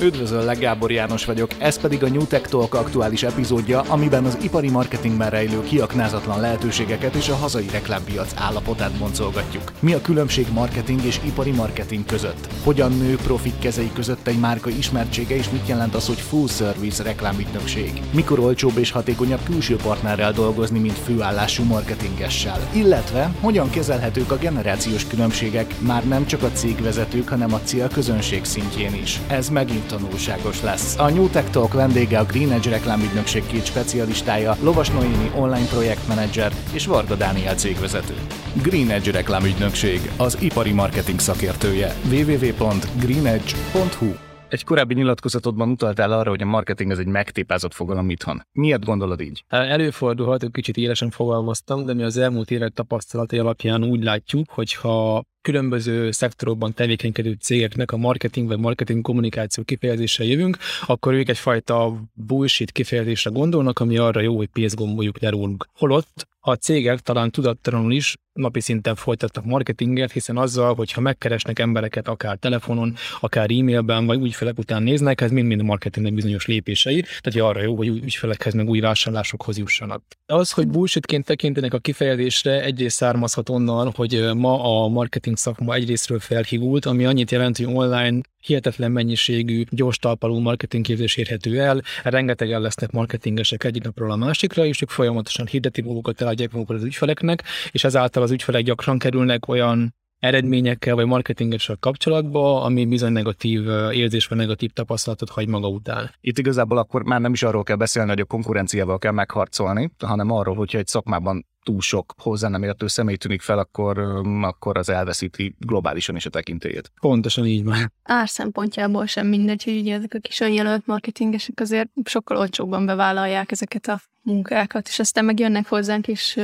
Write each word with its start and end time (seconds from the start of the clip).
Üdvözöllek, 0.00 0.58
Gábor 0.58 0.90
János 0.90 1.24
vagyok, 1.24 1.50
ez 1.58 1.80
pedig 1.80 2.02
a 2.02 2.08
New 2.08 2.26
Tech 2.26 2.48
Talk 2.48 2.74
aktuális 2.74 3.22
epizódja, 3.22 3.80
amiben 3.80 4.24
az 4.24 4.38
ipari 4.42 4.70
marketingben 4.70 5.30
rejlő 5.30 5.62
kiaknázatlan 5.62 6.40
lehetőségeket 6.40 7.14
és 7.14 7.28
a 7.28 7.34
hazai 7.34 7.66
reklámpiac 7.72 8.32
állapotát 8.36 8.98
boncolgatjuk. 8.98 9.72
Mi 9.80 9.92
a 9.92 10.00
különbség 10.00 10.46
marketing 10.52 11.04
és 11.04 11.20
ipari 11.24 11.50
marketing 11.50 12.06
között? 12.06 12.48
Hogyan 12.64 12.92
nő 12.92 13.16
profit 13.16 13.58
kezei 13.58 13.90
között 13.94 14.26
egy 14.26 14.38
márka 14.38 14.70
ismertsége 14.70 15.36
és 15.36 15.50
mit 15.50 15.68
jelent 15.68 15.94
az, 15.94 16.06
hogy 16.06 16.20
full 16.20 16.48
service 16.48 17.02
reklámügynökség? 17.02 18.02
Mikor 18.10 18.38
olcsóbb 18.38 18.76
és 18.76 18.90
hatékonyabb 18.90 19.42
külső 19.44 19.76
partnerrel 19.76 20.32
dolgozni, 20.32 20.78
mint 20.78 20.98
főállású 20.98 21.64
marketingessel? 21.64 22.68
Illetve 22.72 23.34
hogyan 23.40 23.70
kezelhetők 23.70 24.30
a 24.30 24.36
generációs 24.36 25.06
különbségek 25.06 25.74
már 25.78 26.06
nem 26.08 26.26
csak 26.26 26.42
a 26.42 26.50
cégvezetők, 26.52 27.28
hanem 27.28 27.54
a 27.54 27.60
célközönség 27.64 28.44
szintjén 28.44 28.94
is. 28.94 29.20
Ez 29.26 29.48
megint 29.48 29.84
tanulságos 29.98 30.62
lesz. 30.62 30.98
A 30.98 31.10
New 31.10 31.28
Tech 31.28 31.50
Talk 31.50 31.72
vendége 31.72 32.18
a 32.18 32.24
Green 32.24 32.52
Edge 32.52 32.70
reklámügynökség 32.70 33.46
két 33.46 33.64
specialistája, 33.64 34.56
Lovas 34.62 34.90
Noémi 34.90 35.30
online 35.34 35.66
projektmenedzser 35.66 36.52
és 36.72 36.86
Varga 36.86 37.14
Dániel 37.14 37.54
cégvezető. 37.54 38.14
Green 38.62 38.90
Edge 38.90 39.10
reklámügynökség, 39.10 40.10
az 40.16 40.38
ipari 40.40 40.72
marketing 40.72 41.20
szakértője. 41.20 41.94
www.greenedge.hu 42.10 44.25
egy 44.48 44.64
korábbi 44.64 44.94
nyilatkozatodban 44.94 45.70
utaltál 45.70 46.12
arra, 46.12 46.30
hogy 46.30 46.42
a 46.42 46.46
marketing 46.46 46.90
ez 46.90 46.98
egy 46.98 47.06
megtépázott 47.06 47.74
fogalom 47.74 48.10
itthon. 48.10 48.42
Miért 48.52 48.84
gondolod 48.84 49.20
így? 49.20 49.44
Előfordulhat, 49.48 50.40
hogy 50.40 50.50
kicsit 50.50 50.76
élesen 50.76 51.10
fogalmaztam, 51.10 51.84
de 51.84 51.94
mi 51.94 52.02
az 52.02 52.16
elmúlt 52.16 52.50
évek 52.50 52.72
tapasztalatai 52.72 53.38
alapján 53.38 53.84
úgy 53.84 54.02
látjuk, 54.02 54.50
hogyha 54.50 55.24
különböző 55.42 56.10
szektorokban 56.10 56.74
tevékenykedő 56.74 57.36
cégeknek 57.40 57.92
a 57.92 57.96
marketing 57.96 58.48
vagy 58.48 58.58
marketing 58.58 59.02
kommunikáció 59.02 59.64
kifejezésre 59.64 60.24
jövünk, 60.24 60.56
akkor 60.86 61.14
ők 61.14 61.28
egyfajta 61.28 62.02
bullshit 62.12 62.70
kifejezésre 62.70 63.30
gondolnak, 63.30 63.78
ami 63.78 63.96
arra 63.96 64.20
jó, 64.20 64.36
hogy 64.36 64.48
pénzgomboljuk 64.48 65.20
le. 65.20 65.34
Holott 65.78 66.26
a 66.40 66.54
cégek 66.54 67.00
talán 67.00 67.30
tudattalanul 67.30 67.92
is 67.92 68.14
napi 68.36 68.60
szinten 68.60 68.94
folytatnak 68.94 69.44
marketinget, 69.44 70.12
hiszen 70.12 70.36
azzal, 70.36 70.74
hogyha 70.74 71.00
megkeresnek 71.00 71.58
embereket 71.58 72.08
akár 72.08 72.36
telefonon, 72.36 72.94
akár 73.20 73.50
e-mailben, 73.50 74.06
vagy 74.06 74.22
ügyfelek 74.22 74.58
után 74.58 74.82
néznek, 74.82 75.20
ez 75.20 75.30
mind-mind 75.30 75.60
a 75.60 75.64
marketingnek 75.64 76.14
bizonyos 76.14 76.46
lépései, 76.46 77.04
tehát 77.20 77.50
arra 77.50 77.62
jó, 77.62 77.76
hogy 77.76 77.86
ügyfelekhez 77.86 78.54
meg 78.54 78.68
új 78.68 78.80
vásárlásokhoz 78.80 79.58
jussanak. 79.58 80.02
Az, 80.26 80.50
hogy 80.50 80.68
bullshitként 80.68 81.24
tekintenek 81.24 81.74
a 81.74 81.78
kifejezésre, 81.78 82.62
egyrészt 82.62 82.96
származhat 82.96 83.48
onnan, 83.48 83.92
hogy 83.94 84.30
ma 84.34 84.84
a 84.84 84.88
marketing 84.88 85.36
szakma 85.36 85.74
egyrésztről 85.74 86.18
felhívult, 86.18 86.86
ami 86.86 87.04
annyit 87.04 87.30
jelent, 87.30 87.56
hogy 87.56 87.66
online 87.66 88.20
hihetetlen 88.46 88.92
mennyiségű, 88.92 89.64
gyors 89.70 89.98
talpalú 89.98 90.38
marketingképzés 90.38 91.16
érhető 91.16 91.60
el, 91.60 91.82
rengetegen 92.02 92.60
lesznek 92.60 92.90
marketingesek 92.90 93.64
egyik 93.64 93.82
napról 93.82 94.10
a 94.10 94.16
másikra, 94.16 94.64
és 94.64 94.82
ők 94.82 94.90
folyamatosan 94.90 95.46
hirdeti 95.46 95.82
magukat, 95.82 96.20
eladják 96.20 96.52
magukat 96.52 96.76
az 96.76 96.84
ügyfeleknek, 96.84 97.42
és 97.70 97.84
ezáltal 97.84 98.22
az 98.22 98.30
ügyfelek 98.30 98.62
gyakran 98.62 98.98
kerülnek 98.98 99.48
olyan 99.48 99.94
eredményekkel 100.18 100.94
vagy 100.94 101.06
marketingessel 101.06 101.76
kapcsolatba, 101.80 102.62
ami 102.62 102.86
bizony 102.86 103.12
negatív 103.12 103.68
érzés 103.92 104.26
vagy 104.26 104.38
negatív 104.38 104.70
tapasztalatot 104.70 105.30
hagy 105.30 105.48
maga 105.48 105.68
után. 105.68 106.10
Itt 106.20 106.38
igazából 106.38 106.78
akkor 106.78 107.02
már 107.02 107.20
nem 107.20 107.32
is 107.32 107.42
arról 107.42 107.62
kell 107.62 107.76
beszélni, 107.76 108.08
hogy 108.08 108.20
a 108.20 108.24
konkurenciával 108.24 108.98
kell 108.98 109.12
megharcolni, 109.12 109.90
hanem 109.98 110.30
arról, 110.30 110.54
hogyha 110.54 110.78
egy 110.78 110.86
szakmában 110.86 111.46
túl 111.66 111.80
sok 111.80 112.14
hozzá 112.22 112.48
nem 112.48 112.62
értő 112.62 112.86
személy 112.86 113.16
tűnik 113.16 113.40
fel, 113.40 113.58
akkor, 113.58 113.98
akkor 114.42 114.78
az 114.78 114.88
elveszíti 114.88 115.54
globálisan 115.58 116.16
is 116.16 116.26
a 116.26 116.30
tekintélyét. 116.30 116.92
Pontosan 117.00 117.46
így 117.46 117.64
van. 117.64 117.92
Ár 118.02 118.28
szempontjából 118.28 119.06
sem 119.06 119.26
mindegy, 119.26 119.64
hogy 119.64 119.78
ugye 119.78 119.94
ezek 119.94 120.14
a 120.14 120.18
kis 120.18 120.40
önjelölt 120.40 120.86
marketingesek 120.86 121.60
azért 121.60 121.88
sokkal 122.04 122.36
olcsóbban 122.36 122.86
bevállalják 122.86 123.50
ezeket 123.50 123.86
a 123.86 124.00
munkákat, 124.22 124.88
és 124.88 124.98
aztán 124.98 125.24
meg 125.24 125.38
jönnek 125.38 125.68
hozzánk, 125.68 126.08
és, 126.08 126.40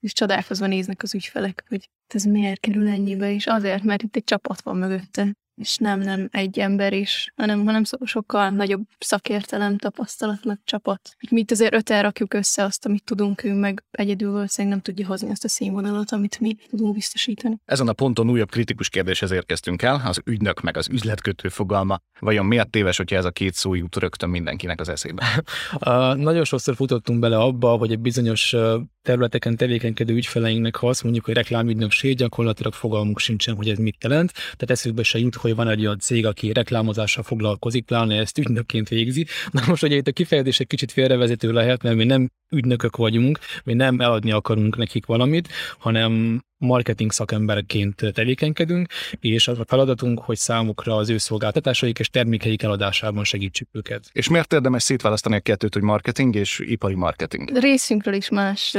és 0.00 0.12
csodálkozva 0.12 0.66
néznek 0.66 1.02
az 1.02 1.14
ügyfelek, 1.14 1.64
hogy 1.68 1.88
ez 2.14 2.24
miért 2.24 2.60
kerül 2.60 2.88
ennyibe, 2.88 3.32
és 3.32 3.46
azért, 3.46 3.82
mert 3.82 4.02
itt 4.02 4.16
egy 4.16 4.24
csapat 4.24 4.60
van 4.60 4.76
mögötte 4.76 5.32
és 5.60 5.76
nem, 5.76 6.00
nem 6.00 6.28
egy 6.30 6.58
ember 6.58 6.92
is, 6.92 7.32
hanem, 7.36 7.64
hanem 7.64 7.82
sokkal 8.04 8.50
nagyobb 8.50 8.82
szakértelem, 8.98 9.76
tapasztalat, 9.78 10.44
meg 10.44 10.58
csapat. 10.64 11.16
Mi 11.30 11.40
itt 11.40 11.50
azért 11.50 11.74
öten 11.74 12.02
rakjuk 12.02 12.34
össze 12.34 12.62
azt, 12.62 12.86
amit 12.86 13.04
tudunk, 13.04 13.44
ő 13.44 13.54
meg 13.54 13.84
egyedül 13.90 14.32
valószínűleg 14.32 14.76
nem 14.76 14.84
tudja 14.84 15.06
hozni 15.06 15.30
azt 15.30 15.44
a 15.44 15.48
színvonalat, 15.48 16.12
amit 16.12 16.40
mi 16.40 16.56
tudunk 16.68 16.94
biztosítani. 16.94 17.58
Ezen 17.64 17.88
a 17.88 17.92
ponton 17.92 18.30
újabb 18.30 18.50
kritikus 18.50 18.88
kérdéshez 18.88 19.30
érkeztünk 19.30 19.82
el, 19.82 20.02
az 20.04 20.20
ügynök 20.24 20.60
meg 20.60 20.76
az 20.76 20.88
üzletkötő 20.88 21.48
fogalma. 21.48 22.00
Vajon 22.18 22.46
miért 22.46 22.70
téves, 22.70 22.96
hogyha 22.96 23.16
ez 23.16 23.24
a 23.24 23.30
két 23.30 23.54
szó 23.54 23.74
jut 23.74 23.96
rögtön 23.96 24.28
mindenkinek 24.28 24.80
az 24.80 24.88
eszébe? 24.88 25.24
uh, 25.86 26.14
nagyon 26.14 26.44
sokszor 26.44 26.74
futottunk 26.74 27.18
bele 27.18 27.36
abba, 27.36 27.76
hogy 27.76 27.92
egy 27.92 28.00
bizonyos 28.00 28.54
területeken 29.02 29.56
tevékenykedő 29.56 30.14
ügyfeleinknek, 30.14 30.76
ha 30.76 30.88
azt 30.88 31.02
mondjuk, 31.02 31.24
hogy 31.24 31.34
reklámügynökség, 31.34 32.16
gyakorlatilag 32.16 32.72
fogalmunk 32.72 33.18
sincsen, 33.18 33.54
hogy 33.54 33.68
ez 33.68 33.78
mit 33.78 33.96
jelent. 34.02 34.32
Tehát 34.32 34.70
eszükbe 34.70 35.02
se 35.02 35.18
jut, 35.18 35.34
hogy 35.34 35.54
van 35.54 35.68
egy 35.68 35.80
olyan 35.80 35.98
cég, 35.98 36.26
aki 36.26 36.52
reklámozással 36.52 37.22
foglalkozik, 37.22 37.84
pláne 37.84 38.18
ezt 38.18 38.38
ügynökként 38.38 38.88
végzi. 38.88 39.26
Na 39.50 39.62
most 39.66 39.82
ugye 39.82 39.96
itt 39.96 40.08
a 40.08 40.12
kifejezés 40.12 40.60
egy 40.60 40.66
kicsit 40.66 40.92
félrevezető 40.92 41.52
lehet, 41.52 41.82
mert 41.82 41.96
mi 41.96 42.04
nem 42.04 42.30
ügynökök 42.50 42.96
vagyunk, 42.96 43.38
mi 43.64 43.74
nem 43.74 44.00
eladni 44.00 44.30
akarunk 44.30 44.76
nekik 44.76 45.06
valamit, 45.06 45.48
hanem 45.78 46.40
marketing 46.60 47.12
szakemberként 47.12 48.12
tevékenykedünk, 48.12 48.88
és 49.20 49.48
az 49.48 49.58
a 49.58 49.64
feladatunk, 49.66 50.20
hogy 50.20 50.36
számukra 50.36 50.96
az 50.96 51.08
ő 51.08 51.18
szolgáltatásaik 51.18 51.98
és 51.98 52.08
termékeik 52.10 52.62
eladásában 52.62 53.24
segítsük 53.24 53.68
őket. 53.72 54.04
És 54.12 54.28
miért 54.28 54.52
érdemes 54.52 54.82
szétválasztani 54.82 55.36
a 55.36 55.40
kettőt, 55.40 55.74
hogy 55.74 55.82
marketing 55.82 56.34
és 56.34 56.62
ipari 56.64 56.94
marketing? 56.94 57.58
Részünkről 57.58 58.14
is 58.14 58.28
más 58.28 58.76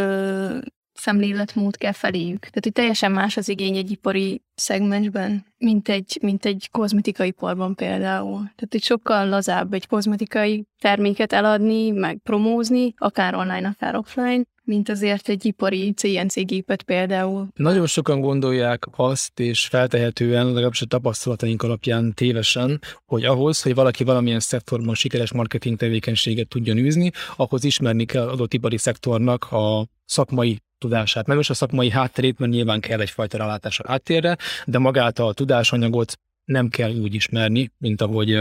szemléletmód 0.93 1.77
kell 1.77 1.91
feléjük. 1.91 2.39
Tehát, 2.39 2.63
hogy 2.63 2.71
teljesen 2.71 3.11
más 3.11 3.37
az 3.37 3.49
igény 3.49 3.77
egy 3.77 3.91
ipari 3.91 4.41
szegmensben, 4.55 5.45
mint 5.57 5.89
egy, 5.89 6.17
mint 6.21 6.45
egy 6.45 6.67
kozmetikai 6.71 7.27
iparban 7.27 7.75
például. 7.75 8.37
Tehát, 8.37 8.67
hogy 8.69 8.83
sokkal 8.83 9.29
lazább 9.29 9.73
egy 9.73 9.87
kozmetikai 9.87 10.65
terméket 10.79 11.33
eladni, 11.33 11.89
meg 11.89 12.17
promózni, 12.17 12.93
akár 12.97 13.35
online, 13.35 13.67
akár 13.67 13.95
offline, 13.95 14.43
mint 14.71 14.89
azért 14.89 15.29
egy 15.29 15.45
ipari 15.45 15.93
CNC 15.93 16.45
gépet 16.45 16.83
például. 16.83 17.47
Nagyon 17.55 17.85
sokan 17.85 18.19
gondolják 18.19 18.87
azt, 18.95 19.39
és 19.39 19.67
feltehetően, 19.67 20.45
legalábbis 20.45 20.81
a 20.81 20.85
tapasztalataink 20.85 21.63
alapján 21.63 22.13
tévesen, 22.13 22.81
hogy 23.05 23.25
ahhoz, 23.25 23.61
hogy 23.61 23.75
valaki 23.75 24.03
valamilyen 24.03 24.39
szektorban 24.39 24.95
sikeres 24.95 25.31
marketing 25.33 25.77
tevékenységet 25.77 26.47
tudjon 26.47 26.77
űzni, 26.77 27.11
ahhoz 27.35 27.63
ismerni 27.63 28.05
kell 28.05 28.27
adott 28.27 28.53
ipari 28.53 28.77
szektornak 28.77 29.51
a 29.51 29.87
szakmai 30.05 30.59
tudását, 30.77 31.27
meg 31.27 31.37
a 31.37 31.43
szakmai 31.43 31.89
hátterét, 31.89 32.39
mert 32.39 32.51
nyilván 32.51 32.79
kell 32.79 32.99
egyfajta 32.99 33.37
rálátás 33.37 33.79
a 33.79 33.87
háttérre, 33.87 34.37
de 34.65 34.77
magát 34.77 35.19
a 35.19 35.33
tudásanyagot 35.33 36.19
nem 36.45 36.67
kell 36.69 36.93
úgy 36.93 37.13
ismerni, 37.13 37.71
mint 37.77 38.01
ahogy 38.01 38.33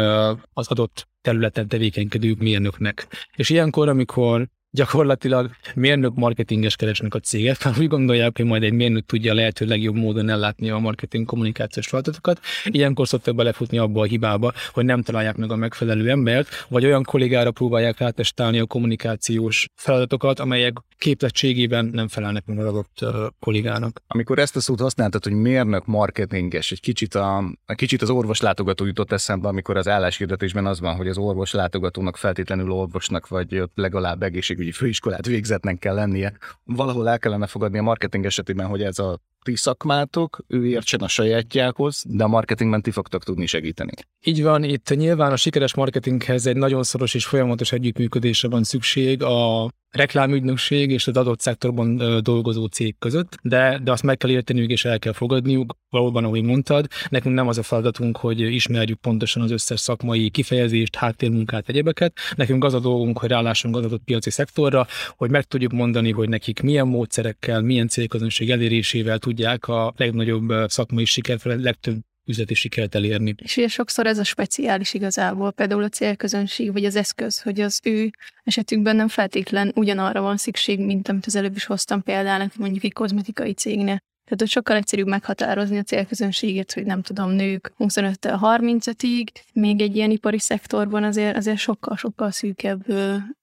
az 0.52 0.69
adott 0.69 1.08
területen 1.20 1.69
tevékenykedő 1.69 2.34
mérnöknek. 2.38 3.06
És 3.36 3.50
ilyenkor, 3.50 3.88
amikor 3.88 4.48
gyakorlatilag 4.70 5.50
mérnök 5.75 6.14
marketinges 6.14 6.76
keresnek 6.76 7.14
a 7.14 7.19
cégek, 7.19 7.64
mert 7.64 7.78
úgy 7.78 7.88
gondolják, 7.88 8.36
hogy 8.36 8.44
majd 8.47 8.62
egy 8.62 8.72
mérnök 8.72 9.06
tudja 9.06 9.32
a 9.32 9.34
lehető 9.34 9.66
legjobb 9.66 9.94
módon 9.94 10.28
ellátni 10.28 10.70
a 10.70 10.78
marketing 10.78 11.26
kommunikációs 11.26 11.86
feladatokat. 11.86 12.41
Ilyenkor 12.64 13.08
szoktak 13.08 13.34
belefutni 13.34 13.78
abba 13.78 14.00
a 14.00 14.04
hibába, 14.04 14.53
hogy 14.72 14.84
nem 14.84 15.03
találják 15.03 15.36
meg 15.36 15.50
a 15.50 15.56
megfelelő 15.56 16.10
embert, 16.10 16.66
vagy 16.69 16.84
olyan 16.84 17.03
kollégára 17.03 17.50
próbálják 17.50 17.98
rátestálni 17.98 18.58
a 18.58 18.66
kommunikációs 18.66 19.69
feladatokat, 19.75 20.41
amelyek 20.41 20.78
képlettségében 20.98 21.84
nem 21.84 22.08
felelnek 22.08 22.47
meg 22.47 22.58
az 22.58 22.66
adott 22.66 23.04
kollégának. 23.41 24.00
Amikor 24.06 24.38
ezt 24.38 24.56
a 24.56 24.60
szót 24.60 24.81
használtad, 24.81 25.25
hogy 25.25 25.32
mérnök 25.32 25.87
marketinges, 25.87 26.72
egy 26.72 26.81
kicsit, 26.81 27.14
a, 27.14 27.44
egy 27.66 27.76
kicsit 27.76 28.02
az 28.02 28.10
orvos 28.10 28.41
látogató 28.41 28.84
jutott 28.84 29.12
eszembe, 29.12 29.48
amikor 29.48 29.76
az 29.76 29.88
álláshirdetésben 29.88 30.67
az 30.67 30.81
van, 30.81 30.96
hogy 30.96 31.08
az 31.08 31.19
orvos 31.19 31.52
látogatónak 31.52 32.17
feltétlenül 32.17 32.70
orvosnak, 32.70 33.28
vagy 33.28 33.62
legalább 33.75 34.22
egészség 34.22 34.59
egészségügyi 34.60 34.72
főiskolát 34.72 35.26
végzetnek 35.26 35.78
kell 35.78 35.94
lennie. 35.94 36.32
Valahol 36.64 37.08
el 37.08 37.18
kellene 37.18 37.46
fogadni 37.46 37.78
a 37.78 37.82
marketing 37.82 38.24
esetében, 38.24 38.66
hogy 38.66 38.82
ez 38.82 38.98
a 38.98 39.20
ti 39.44 39.56
szakmátok, 39.56 40.44
ő 40.46 40.66
értsen 40.66 41.00
a 41.00 41.08
sajátjához, 41.08 42.02
de 42.08 42.25
a 42.25 42.28
marketingben 42.28 42.82
ti 42.82 42.90
fogtok 42.90 43.25
tudni 43.25 43.46
segíteni. 43.46 43.92
Így 44.25 44.42
van, 44.42 44.64
itt 44.64 44.96
nyilván 44.96 45.32
a 45.32 45.37
sikeres 45.37 45.75
marketinghez 45.75 46.46
egy 46.46 46.56
nagyon 46.56 46.82
szoros 46.82 47.14
és 47.14 47.25
folyamatos 47.25 47.72
együttműködésre 47.72 48.48
van 48.48 48.64
szükség 48.64 49.22
a 49.22 49.70
reklámügynökség 49.90 50.90
és 50.90 51.06
az 51.06 51.16
adott 51.16 51.40
szektorban 51.40 51.96
dolgozó 52.22 52.66
cég 52.66 52.94
között, 52.98 53.38
de, 53.42 53.81
de 53.82 53.92
azt 53.92 54.02
meg 54.02 54.16
kell 54.16 54.31
érteniük 54.31 54.70
és 54.70 54.84
el 54.84 54.98
kell 54.98 55.12
fogadniuk, 55.12 55.76
valóban, 55.90 56.25
ahogy 56.25 56.43
mondtad, 56.43 56.86
nekünk 57.08 57.34
nem 57.34 57.48
az 57.48 57.58
a 57.58 57.62
feladatunk, 57.62 58.16
hogy 58.16 58.40
ismerjük 58.40 58.98
pontosan 58.98 59.43
az 59.43 59.50
összes 59.50 59.81
szakmai 59.81 60.31
kifejezést, 60.31 60.96
háttérmunkát, 60.96 61.69
egyebeket. 61.69 62.12
Nekünk 62.36 62.64
az 62.64 62.75
a 62.75 62.81
dolgunk, 62.81 63.19
hogy 63.19 63.28
rálássunk 63.28 63.76
az 63.76 63.84
adott 63.84 64.04
piaci 64.04 64.31
szektorra, 64.31 64.86
hogy 65.16 65.31
meg 65.31 65.44
tudjuk 65.44 65.72
mondani, 65.72 66.12
hogy 66.12 66.28
nekik 66.28 66.60
milyen 66.62 66.86
módszerekkel, 66.86 67.60
milyen 67.60 67.88
célközönség 67.88 68.50
elérésével 68.50 69.19
tudják 69.31 69.69
a 69.69 69.93
legnagyobb 69.97 70.53
szakmai 70.67 71.05
sikert, 71.05 71.44
legtöbb 71.44 72.00
üzleti 72.25 72.55
sikert 72.55 72.94
elérni. 72.94 73.35
És 73.38 73.56
ugye 73.56 73.69
sokszor 73.69 74.06
ez 74.06 74.19
a 74.19 74.25
speciális 74.25 74.94
igazából, 74.94 75.53
például 75.53 75.82
a 75.82 75.88
célközönség, 75.88 76.73
vagy 76.73 76.85
az 76.85 76.97
eszköz, 76.97 77.43
hogy 77.43 77.61
az 77.61 77.81
ő 77.82 78.11
esetükben 78.43 78.97
nem 78.97 79.09
feltétlen 79.09 79.73
ugyanarra 79.75 80.21
van 80.21 80.37
szükség, 80.37 80.81
mint 80.81 81.09
amit 81.09 81.27
az 81.27 81.37
előbb 81.37 81.56
is 81.56 81.65
hoztam 81.65 82.03
példának, 82.03 82.56
mondjuk 82.56 82.85
egy 82.85 82.93
kozmetikai 82.93 83.53
cégnél. 83.53 83.99
Tehát, 84.31 84.44
hogy 84.44 84.55
sokkal 84.55 84.77
egyszerűbb 84.77 85.06
meghatározni 85.06 85.79
a 85.79 85.82
célközönséget, 85.82 86.73
hogy 86.73 86.85
nem 86.85 87.03
tudom, 87.03 87.31
nők 87.31 87.73
25-től 87.79 88.38
35-ig, 88.43 89.27
még 89.53 89.81
egy 89.81 89.97
ilyen 89.97 90.11
ipari 90.11 90.38
szektorban 90.38 91.05
azért, 91.05 91.37
azért 91.37 91.59
sokkal-sokkal 91.59 92.31
szűkebb 92.31 92.85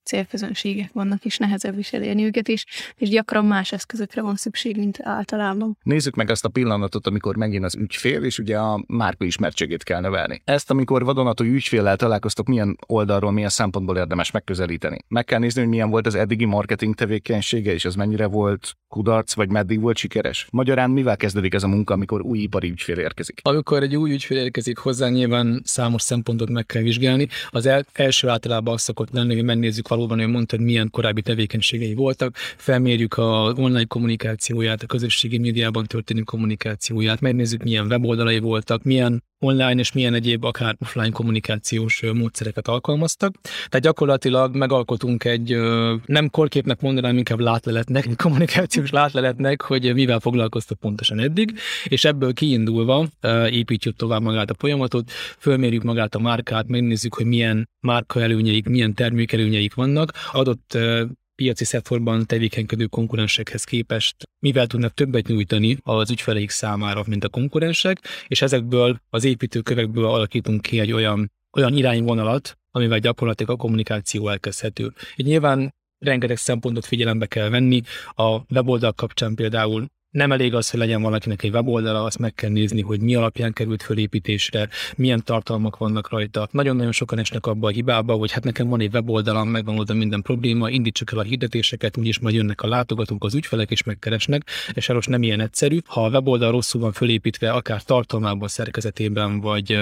célközönségek 0.07 0.89
vannak, 0.93 1.25
és 1.25 1.37
nehezebb 1.37 1.77
is 1.77 1.93
elérni 1.93 2.23
őket, 2.23 2.47
és, 2.47 2.65
és 2.95 3.09
gyakran 3.09 3.45
más 3.45 3.71
eszközökre 3.71 4.21
van 4.21 4.35
szükség, 4.35 4.77
mint 4.77 4.99
általában. 5.01 5.77
Nézzük 5.83 6.15
meg 6.15 6.29
azt 6.29 6.45
a 6.45 6.49
pillanatot, 6.49 7.07
amikor 7.07 7.35
megint 7.35 7.63
az 7.63 7.75
ügyfél, 7.75 8.23
és 8.23 8.39
ugye 8.39 8.57
a 8.57 8.83
márka 8.87 9.25
ismertségét 9.25 9.83
kell 9.83 10.01
növelni. 10.01 10.41
Ezt, 10.43 10.71
amikor 10.71 11.03
vadonatúj 11.03 11.49
ügyféllel 11.49 11.95
találkoztok, 11.95 12.47
milyen 12.47 12.77
oldalról, 12.87 13.31
milyen 13.31 13.49
szempontból 13.49 13.97
érdemes 13.97 14.31
megközelíteni. 14.31 14.97
Meg 15.07 15.25
kell 15.25 15.39
nézni, 15.39 15.61
hogy 15.61 15.69
milyen 15.69 15.89
volt 15.89 16.07
az 16.07 16.15
eddigi 16.15 16.45
marketing 16.45 16.95
tevékenysége, 16.95 17.73
és 17.73 17.85
az 17.85 17.95
mennyire 17.95 18.25
volt 18.25 18.77
kudarc, 18.87 19.33
vagy 19.33 19.49
meddig 19.49 19.81
volt 19.81 19.97
sikeres. 19.97 20.47
Magyarán 20.77 20.97
mivel 20.97 21.17
kezdődik 21.17 21.53
ez 21.53 21.63
a 21.63 21.67
munka, 21.67 21.93
amikor 21.93 22.21
új 22.21 22.39
ipari 22.39 22.69
ügyfél 22.69 22.97
érkezik? 22.97 23.39
Amikor 23.43 23.83
egy 23.83 23.95
új 23.95 24.11
ügyfél 24.11 24.37
érkezik 24.37 24.77
hozzá, 24.77 25.09
nyilván 25.09 25.61
számos 25.63 26.01
szempontot 26.01 26.49
meg 26.49 26.65
kell 26.65 26.81
vizsgálni. 26.81 27.27
Az 27.49 27.65
el, 27.65 27.85
első 27.93 28.27
általában 28.27 28.73
az 28.73 28.81
szokott 28.81 29.11
lenni, 29.11 29.35
hogy 29.35 29.43
megnézzük 29.43 29.87
valóban, 29.87 30.19
hogy 30.19 30.27
mondtad, 30.27 30.61
milyen 30.61 30.89
korábbi 30.89 31.21
tevékenységei 31.21 31.93
voltak, 31.93 32.35
felmérjük 32.57 33.13
a 33.13 33.53
online 33.55 33.85
kommunikációját, 33.85 34.83
a 34.83 34.85
közösségi 34.85 35.37
médiában 35.37 35.85
történő 35.85 36.21
kommunikációját, 36.21 37.21
megnézzük, 37.21 37.63
milyen 37.63 37.85
weboldalai 37.85 38.39
voltak, 38.39 38.83
milyen 38.83 39.23
online 39.39 39.79
és 39.79 39.91
milyen 39.91 40.13
egyéb 40.13 40.43
akár 40.43 40.75
offline 40.79 41.09
kommunikációs 41.09 42.03
módszereket 42.13 42.67
alkalmaztak. 42.67 43.35
Tehát 43.41 43.85
gyakorlatilag 43.85 44.55
megalkotunk 44.55 45.23
egy 45.23 45.57
nem 46.05 46.29
korképnek 46.29 46.81
mondanám, 46.81 47.17
inkább 47.17 47.39
látleletnek, 47.39 48.09
kommunikációs 48.23 48.89
látleletnek, 48.89 49.61
hogy 49.61 49.93
mivel 49.93 50.19
foglalkoztak 50.19 50.79
pontosan 50.79 51.19
eddig, 51.19 51.59
és 51.83 52.05
ebből 52.05 52.33
kiindulva 52.33 53.07
építjük 53.49 53.95
tovább 53.95 54.21
magát 54.21 54.49
a 54.49 54.55
folyamatot, 54.57 55.11
fölmérjük 55.39 55.83
magát 55.83 56.15
a 56.15 56.19
márkát, 56.19 56.67
megnézzük, 56.67 57.13
hogy 57.13 57.25
milyen 57.25 57.69
márka 57.79 58.21
előnyeik, 58.21 58.67
milyen 58.67 58.93
termékelőnyeik 58.93 59.73
vannak, 59.73 60.11
adott 60.31 60.77
piaci 61.37 61.65
szektorban 61.65 62.25
tevékenykedő 62.25 62.85
konkurensekhez 62.85 63.63
képest 63.63 64.15
mivel 64.39 64.67
tudnak 64.67 64.93
többet 64.93 65.27
nyújtani 65.27 65.77
az 65.83 66.11
ügyfeleik 66.11 66.49
számára, 66.49 67.03
mint 67.07 67.23
a 67.23 67.29
konkurensek, 67.29 67.99
és 68.27 68.41
ezekből 68.41 68.99
az 69.09 69.23
építőkövekből 69.23 70.05
alakítunk 70.05 70.61
ki 70.61 70.79
egy 70.79 70.91
olyan, 70.91 71.31
olyan 71.57 71.77
irányvonalat, 71.77 72.57
amivel 72.71 72.99
gyakorlatilag 72.99 73.51
a 73.51 73.55
kommunikáció 73.55 74.29
elkezdhető. 74.29 74.93
Így 75.15 75.25
nyilván 75.25 75.73
rengeteg 75.97 76.37
szempontot 76.37 76.85
figyelembe 76.85 77.25
kell 77.25 77.49
venni, 77.49 77.81
a 78.09 78.53
weboldal 78.53 78.91
kapcsán 78.91 79.35
például 79.35 79.87
nem 80.11 80.31
elég 80.31 80.53
az, 80.53 80.69
hogy 80.69 80.79
legyen 80.79 81.01
valakinek 81.01 81.43
egy 81.43 81.53
weboldala, 81.53 82.03
azt 82.03 82.17
meg 82.17 82.33
kell 82.33 82.49
nézni, 82.49 82.81
hogy 82.81 83.01
mi 83.01 83.15
alapján 83.15 83.53
került 83.53 83.83
fölépítésre, 83.83 84.69
milyen 84.95 85.23
tartalmak 85.23 85.77
vannak 85.77 86.09
rajta. 86.09 86.47
Nagyon-nagyon 86.51 86.91
sokan 86.91 87.19
esnek 87.19 87.45
abba 87.45 87.67
a 87.67 87.71
hibába, 87.71 88.13
hogy 88.13 88.31
hát 88.31 88.43
nekem 88.43 88.67
van 88.67 88.79
egy 88.79 88.93
weboldalam, 88.93 89.49
megvan 89.49 89.79
oda 89.79 89.93
minden 89.93 90.21
probléma, 90.21 90.69
indítsuk 90.69 91.11
el 91.11 91.17
a 91.19 91.23
hirdetéseket, 91.23 91.97
úgyis 91.97 92.19
majd 92.19 92.35
jönnek 92.35 92.61
a 92.61 92.67
látogatók, 92.67 93.23
az 93.23 93.35
ügyfelek 93.35 93.71
és 93.71 93.83
megkeresnek, 93.83 94.49
és 94.73 94.83
sajnos 94.83 95.05
nem 95.05 95.23
ilyen 95.23 95.39
egyszerű. 95.39 95.79
Ha 95.85 96.05
a 96.05 96.09
weboldal 96.09 96.51
rosszul 96.51 96.81
van 96.81 96.91
fölépítve, 96.91 97.51
akár 97.51 97.83
tartalmában, 97.83 98.47
szerkezetében, 98.47 99.39
vagy 99.39 99.79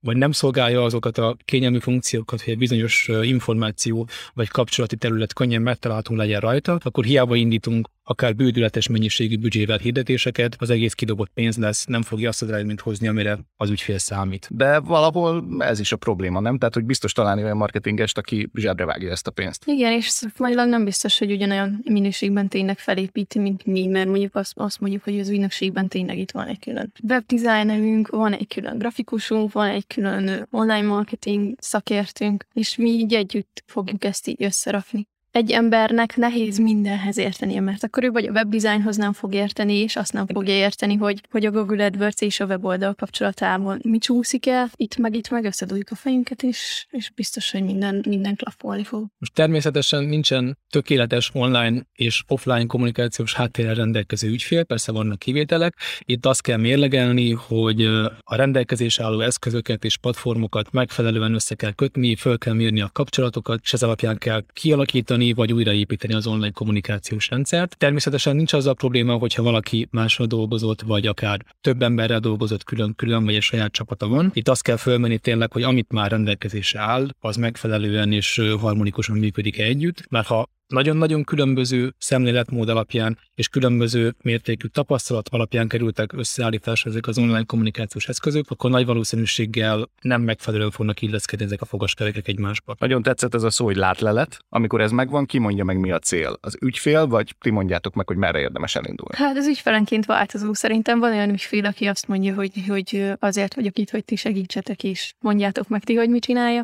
vagy 0.00 0.16
nem 0.16 0.32
szolgálja 0.32 0.82
azokat 0.82 1.18
a 1.18 1.36
kényelmi 1.44 1.80
funkciókat, 1.80 2.42
hogy 2.42 2.52
egy 2.52 2.58
bizonyos 2.58 3.08
információ 3.22 4.08
vagy 4.34 4.48
kapcsolati 4.48 4.96
terület 4.96 5.32
könnyen 5.32 5.62
megtalálható 5.62 6.14
legyen 6.14 6.40
rajta, 6.40 6.78
akkor 6.82 7.04
hiába 7.04 7.36
indítunk 7.36 7.88
akár 8.08 8.34
bődületes 8.34 8.88
mennyiségű 8.88 9.36
büdzsével 9.36 9.78
hirdetéseket, 9.78 10.56
az 10.58 10.70
egész 10.70 10.92
kidobott 10.92 11.30
pénz 11.34 11.56
lesz, 11.56 11.84
nem 11.84 12.02
fogja 12.02 12.28
azt 12.28 12.42
az 12.42 12.48
eredményt 12.48 12.80
hozni, 12.80 13.08
amire 13.08 13.38
az 13.56 13.70
ügyfél 13.70 13.98
számít. 13.98 14.48
De 14.50 14.80
valahol 14.80 15.44
ez 15.58 15.80
is 15.80 15.92
a 15.92 15.96
probléma, 15.96 16.40
nem? 16.40 16.58
Tehát, 16.58 16.74
hogy 16.74 16.84
biztos 16.84 17.12
találni 17.12 17.42
olyan 17.42 17.56
marketingest, 17.56 18.18
aki 18.18 18.50
zsebre 18.54 18.84
vágja 18.84 19.10
ezt 19.10 19.26
a 19.26 19.30
pénzt. 19.30 19.62
Igen, 19.66 19.92
és 19.92 20.06
szakmailag 20.06 20.68
nem 20.68 20.84
biztos, 20.84 21.18
hogy 21.18 21.32
ugyanolyan 21.32 21.80
minőségben 21.84 22.48
tényleg 22.48 22.78
felépíti, 22.78 23.38
mint 23.38 23.64
mi, 23.64 23.86
mert 23.86 24.08
mondjuk 24.08 24.34
azt, 24.34 24.52
azt 24.54 24.80
mondjuk, 24.80 25.02
hogy 25.02 25.18
az 25.18 25.28
ügynökségben 25.28 25.88
tényleg 25.88 26.18
itt 26.18 26.30
van 26.30 26.46
egy 26.46 26.58
külön 26.58 26.92
webdesignerünk, 27.02 28.08
van 28.08 28.32
egy 28.32 28.46
külön 28.46 28.78
grafikusunk, 28.78 29.52
van 29.52 29.68
egy 29.68 29.86
külön 29.86 30.46
online 30.50 30.86
marketing 30.86 31.54
szakértőnk, 31.58 32.46
és 32.52 32.76
mi 32.76 32.90
így 32.90 33.14
együtt 33.14 33.62
fogjuk 33.66 34.04
ezt 34.04 34.28
így 34.28 34.42
összerakni 34.42 35.08
egy 35.38 35.50
embernek 35.50 36.16
nehéz 36.16 36.58
mindenhez 36.58 37.18
értenie, 37.18 37.60
mert 37.60 37.84
akkor 37.84 38.04
ő 38.04 38.10
vagy 38.10 38.26
a 38.26 38.30
webdesignhoz 38.30 38.96
nem 38.96 39.12
fog 39.12 39.34
érteni, 39.34 39.74
és 39.74 39.96
azt 39.96 40.12
nem 40.12 40.26
fogja 40.26 40.54
érteni, 40.54 40.94
hogy, 40.94 41.20
hogy 41.30 41.46
a 41.46 41.50
Google 41.50 41.84
AdWords 41.84 42.20
és 42.20 42.40
a 42.40 42.44
weboldal 42.44 42.94
kapcsolatában 42.94 43.80
mi 43.84 43.98
csúszik 43.98 44.46
el, 44.46 44.70
itt 44.76 44.96
meg 44.96 45.14
itt 45.14 45.30
meg 45.30 45.44
összedújjuk 45.44 45.90
a 45.90 45.94
fejünket, 45.94 46.42
és, 46.42 46.86
és 46.90 47.10
biztos, 47.10 47.50
hogy 47.50 47.64
minden, 47.64 48.04
minden 48.08 48.36
klappolni 48.36 48.84
fog. 48.84 49.06
Most 49.18 49.34
természetesen 49.34 50.04
nincsen 50.04 50.58
tökéletes 50.70 51.30
online 51.32 51.82
és 51.92 52.22
offline 52.28 52.66
kommunikációs 52.66 53.34
háttérrel 53.34 53.74
rendelkező 53.74 54.28
ügyfél, 54.28 54.64
persze 54.64 54.92
vannak 54.92 55.18
kivételek. 55.18 55.74
Itt 56.00 56.26
azt 56.26 56.42
kell 56.42 56.58
mérlegelni, 56.58 57.30
hogy 57.30 57.84
a 58.18 58.34
rendelkezés 58.34 58.98
álló 58.98 59.20
eszközöket 59.20 59.84
és 59.84 59.96
platformokat 59.96 60.72
megfelelően 60.72 61.34
össze 61.34 61.54
kell 61.54 61.72
kötni, 61.72 62.16
föl 62.16 62.38
kell 62.38 62.54
mérni 62.54 62.80
a 62.80 62.90
kapcsolatokat, 62.92 63.60
és 63.62 63.72
ez 63.72 63.82
alapján 63.82 64.18
kell 64.18 64.44
kialakítani 64.52 65.26
vagy 65.32 65.52
újraépíteni 65.52 66.14
az 66.14 66.26
online 66.26 66.50
kommunikációs 66.50 67.28
rendszert. 67.28 67.76
Természetesen 67.78 68.36
nincs 68.36 68.52
az 68.52 68.66
a 68.66 68.74
probléma, 68.74 69.16
hogyha 69.16 69.42
valaki 69.42 69.88
másra 69.90 70.26
dolgozott, 70.26 70.80
vagy 70.80 71.06
akár 71.06 71.44
több 71.60 71.82
emberrel 71.82 72.20
dolgozott 72.20 72.64
külön-külön, 72.64 73.24
vagy 73.24 73.34
egy 73.34 73.42
saját 73.42 73.72
csapata 73.72 74.08
van. 74.08 74.30
Itt 74.34 74.48
azt 74.48 74.62
kell 74.62 74.76
fölmenni 74.76 75.18
tényleg, 75.18 75.52
hogy 75.52 75.62
amit 75.62 75.92
már 75.92 76.10
rendelkezésre 76.10 76.80
áll, 76.80 77.08
az 77.20 77.36
megfelelően 77.36 78.12
és 78.12 78.42
harmonikusan 78.60 79.16
működik 79.16 79.58
együtt, 79.58 80.10
mert 80.10 80.26
ha 80.26 80.48
nagyon-nagyon 80.68 81.24
különböző 81.24 81.94
szemléletmód 81.98 82.68
alapján 82.68 83.18
és 83.34 83.48
különböző 83.48 84.14
mértékű 84.22 84.66
tapasztalat 84.66 85.28
alapján 85.28 85.68
kerültek 85.68 86.12
összeállításra 86.12 86.90
ezek 86.90 87.06
az 87.06 87.18
online 87.18 87.42
kommunikációs 87.42 88.08
eszközök, 88.08 88.50
akkor 88.50 88.70
nagy 88.70 88.86
valószínűséggel 88.86 89.90
nem 90.00 90.22
megfelelően 90.22 90.70
fognak 90.70 91.02
illeszkedni 91.02 91.44
ezek 91.44 91.60
a 91.60 91.64
fogaskerekek 91.64 92.28
egymásba. 92.28 92.74
Nagyon 92.78 93.02
tetszett 93.02 93.34
ez 93.34 93.42
a 93.42 93.50
szó, 93.50 93.64
hogy 93.64 93.76
látlelet. 93.76 94.38
Amikor 94.48 94.80
ez 94.80 94.90
megvan, 94.90 95.26
ki 95.26 95.38
mondja 95.38 95.64
meg 95.64 95.78
mi 95.78 95.90
a 95.90 95.98
cél? 95.98 96.38
Az 96.40 96.56
ügyfél, 96.60 97.06
vagy 97.06 97.34
ti 97.38 97.50
mondjátok 97.50 97.94
meg, 97.94 98.06
hogy 98.06 98.16
merre 98.16 98.38
érdemes 98.38 98.74
elindulni? 98.74 99.16
Hát 99.16 99.36
az 99.36 99.46
ügyfelenként 99.46 100.06
változó. 100.06 100.52
Szerintem 100.52 100.98
van 100.98 101.12
olyan 101.12 101.30
ügyfél, 101.30 101.64
aki 101.64 101.86
azt 101.86 102.08
mondja, 102.08 102.34
hogy, 102.34 102.52
hogy 102.68 103.12
azért 103.18 103.54
vagyok 103.54 103.78
itt, 103.78 103.90
hogy 103.90 104.04
ti 104.04 104.16
segítsetek, 104.16 104.84
és 104.84 105.12
mondjátok 105.18 105.68
meg 105.68 105.84
ti, 105.84 105.94
hogy 105.94 106.08
mit 106.08 106.22
csinálja. 106.22 106.62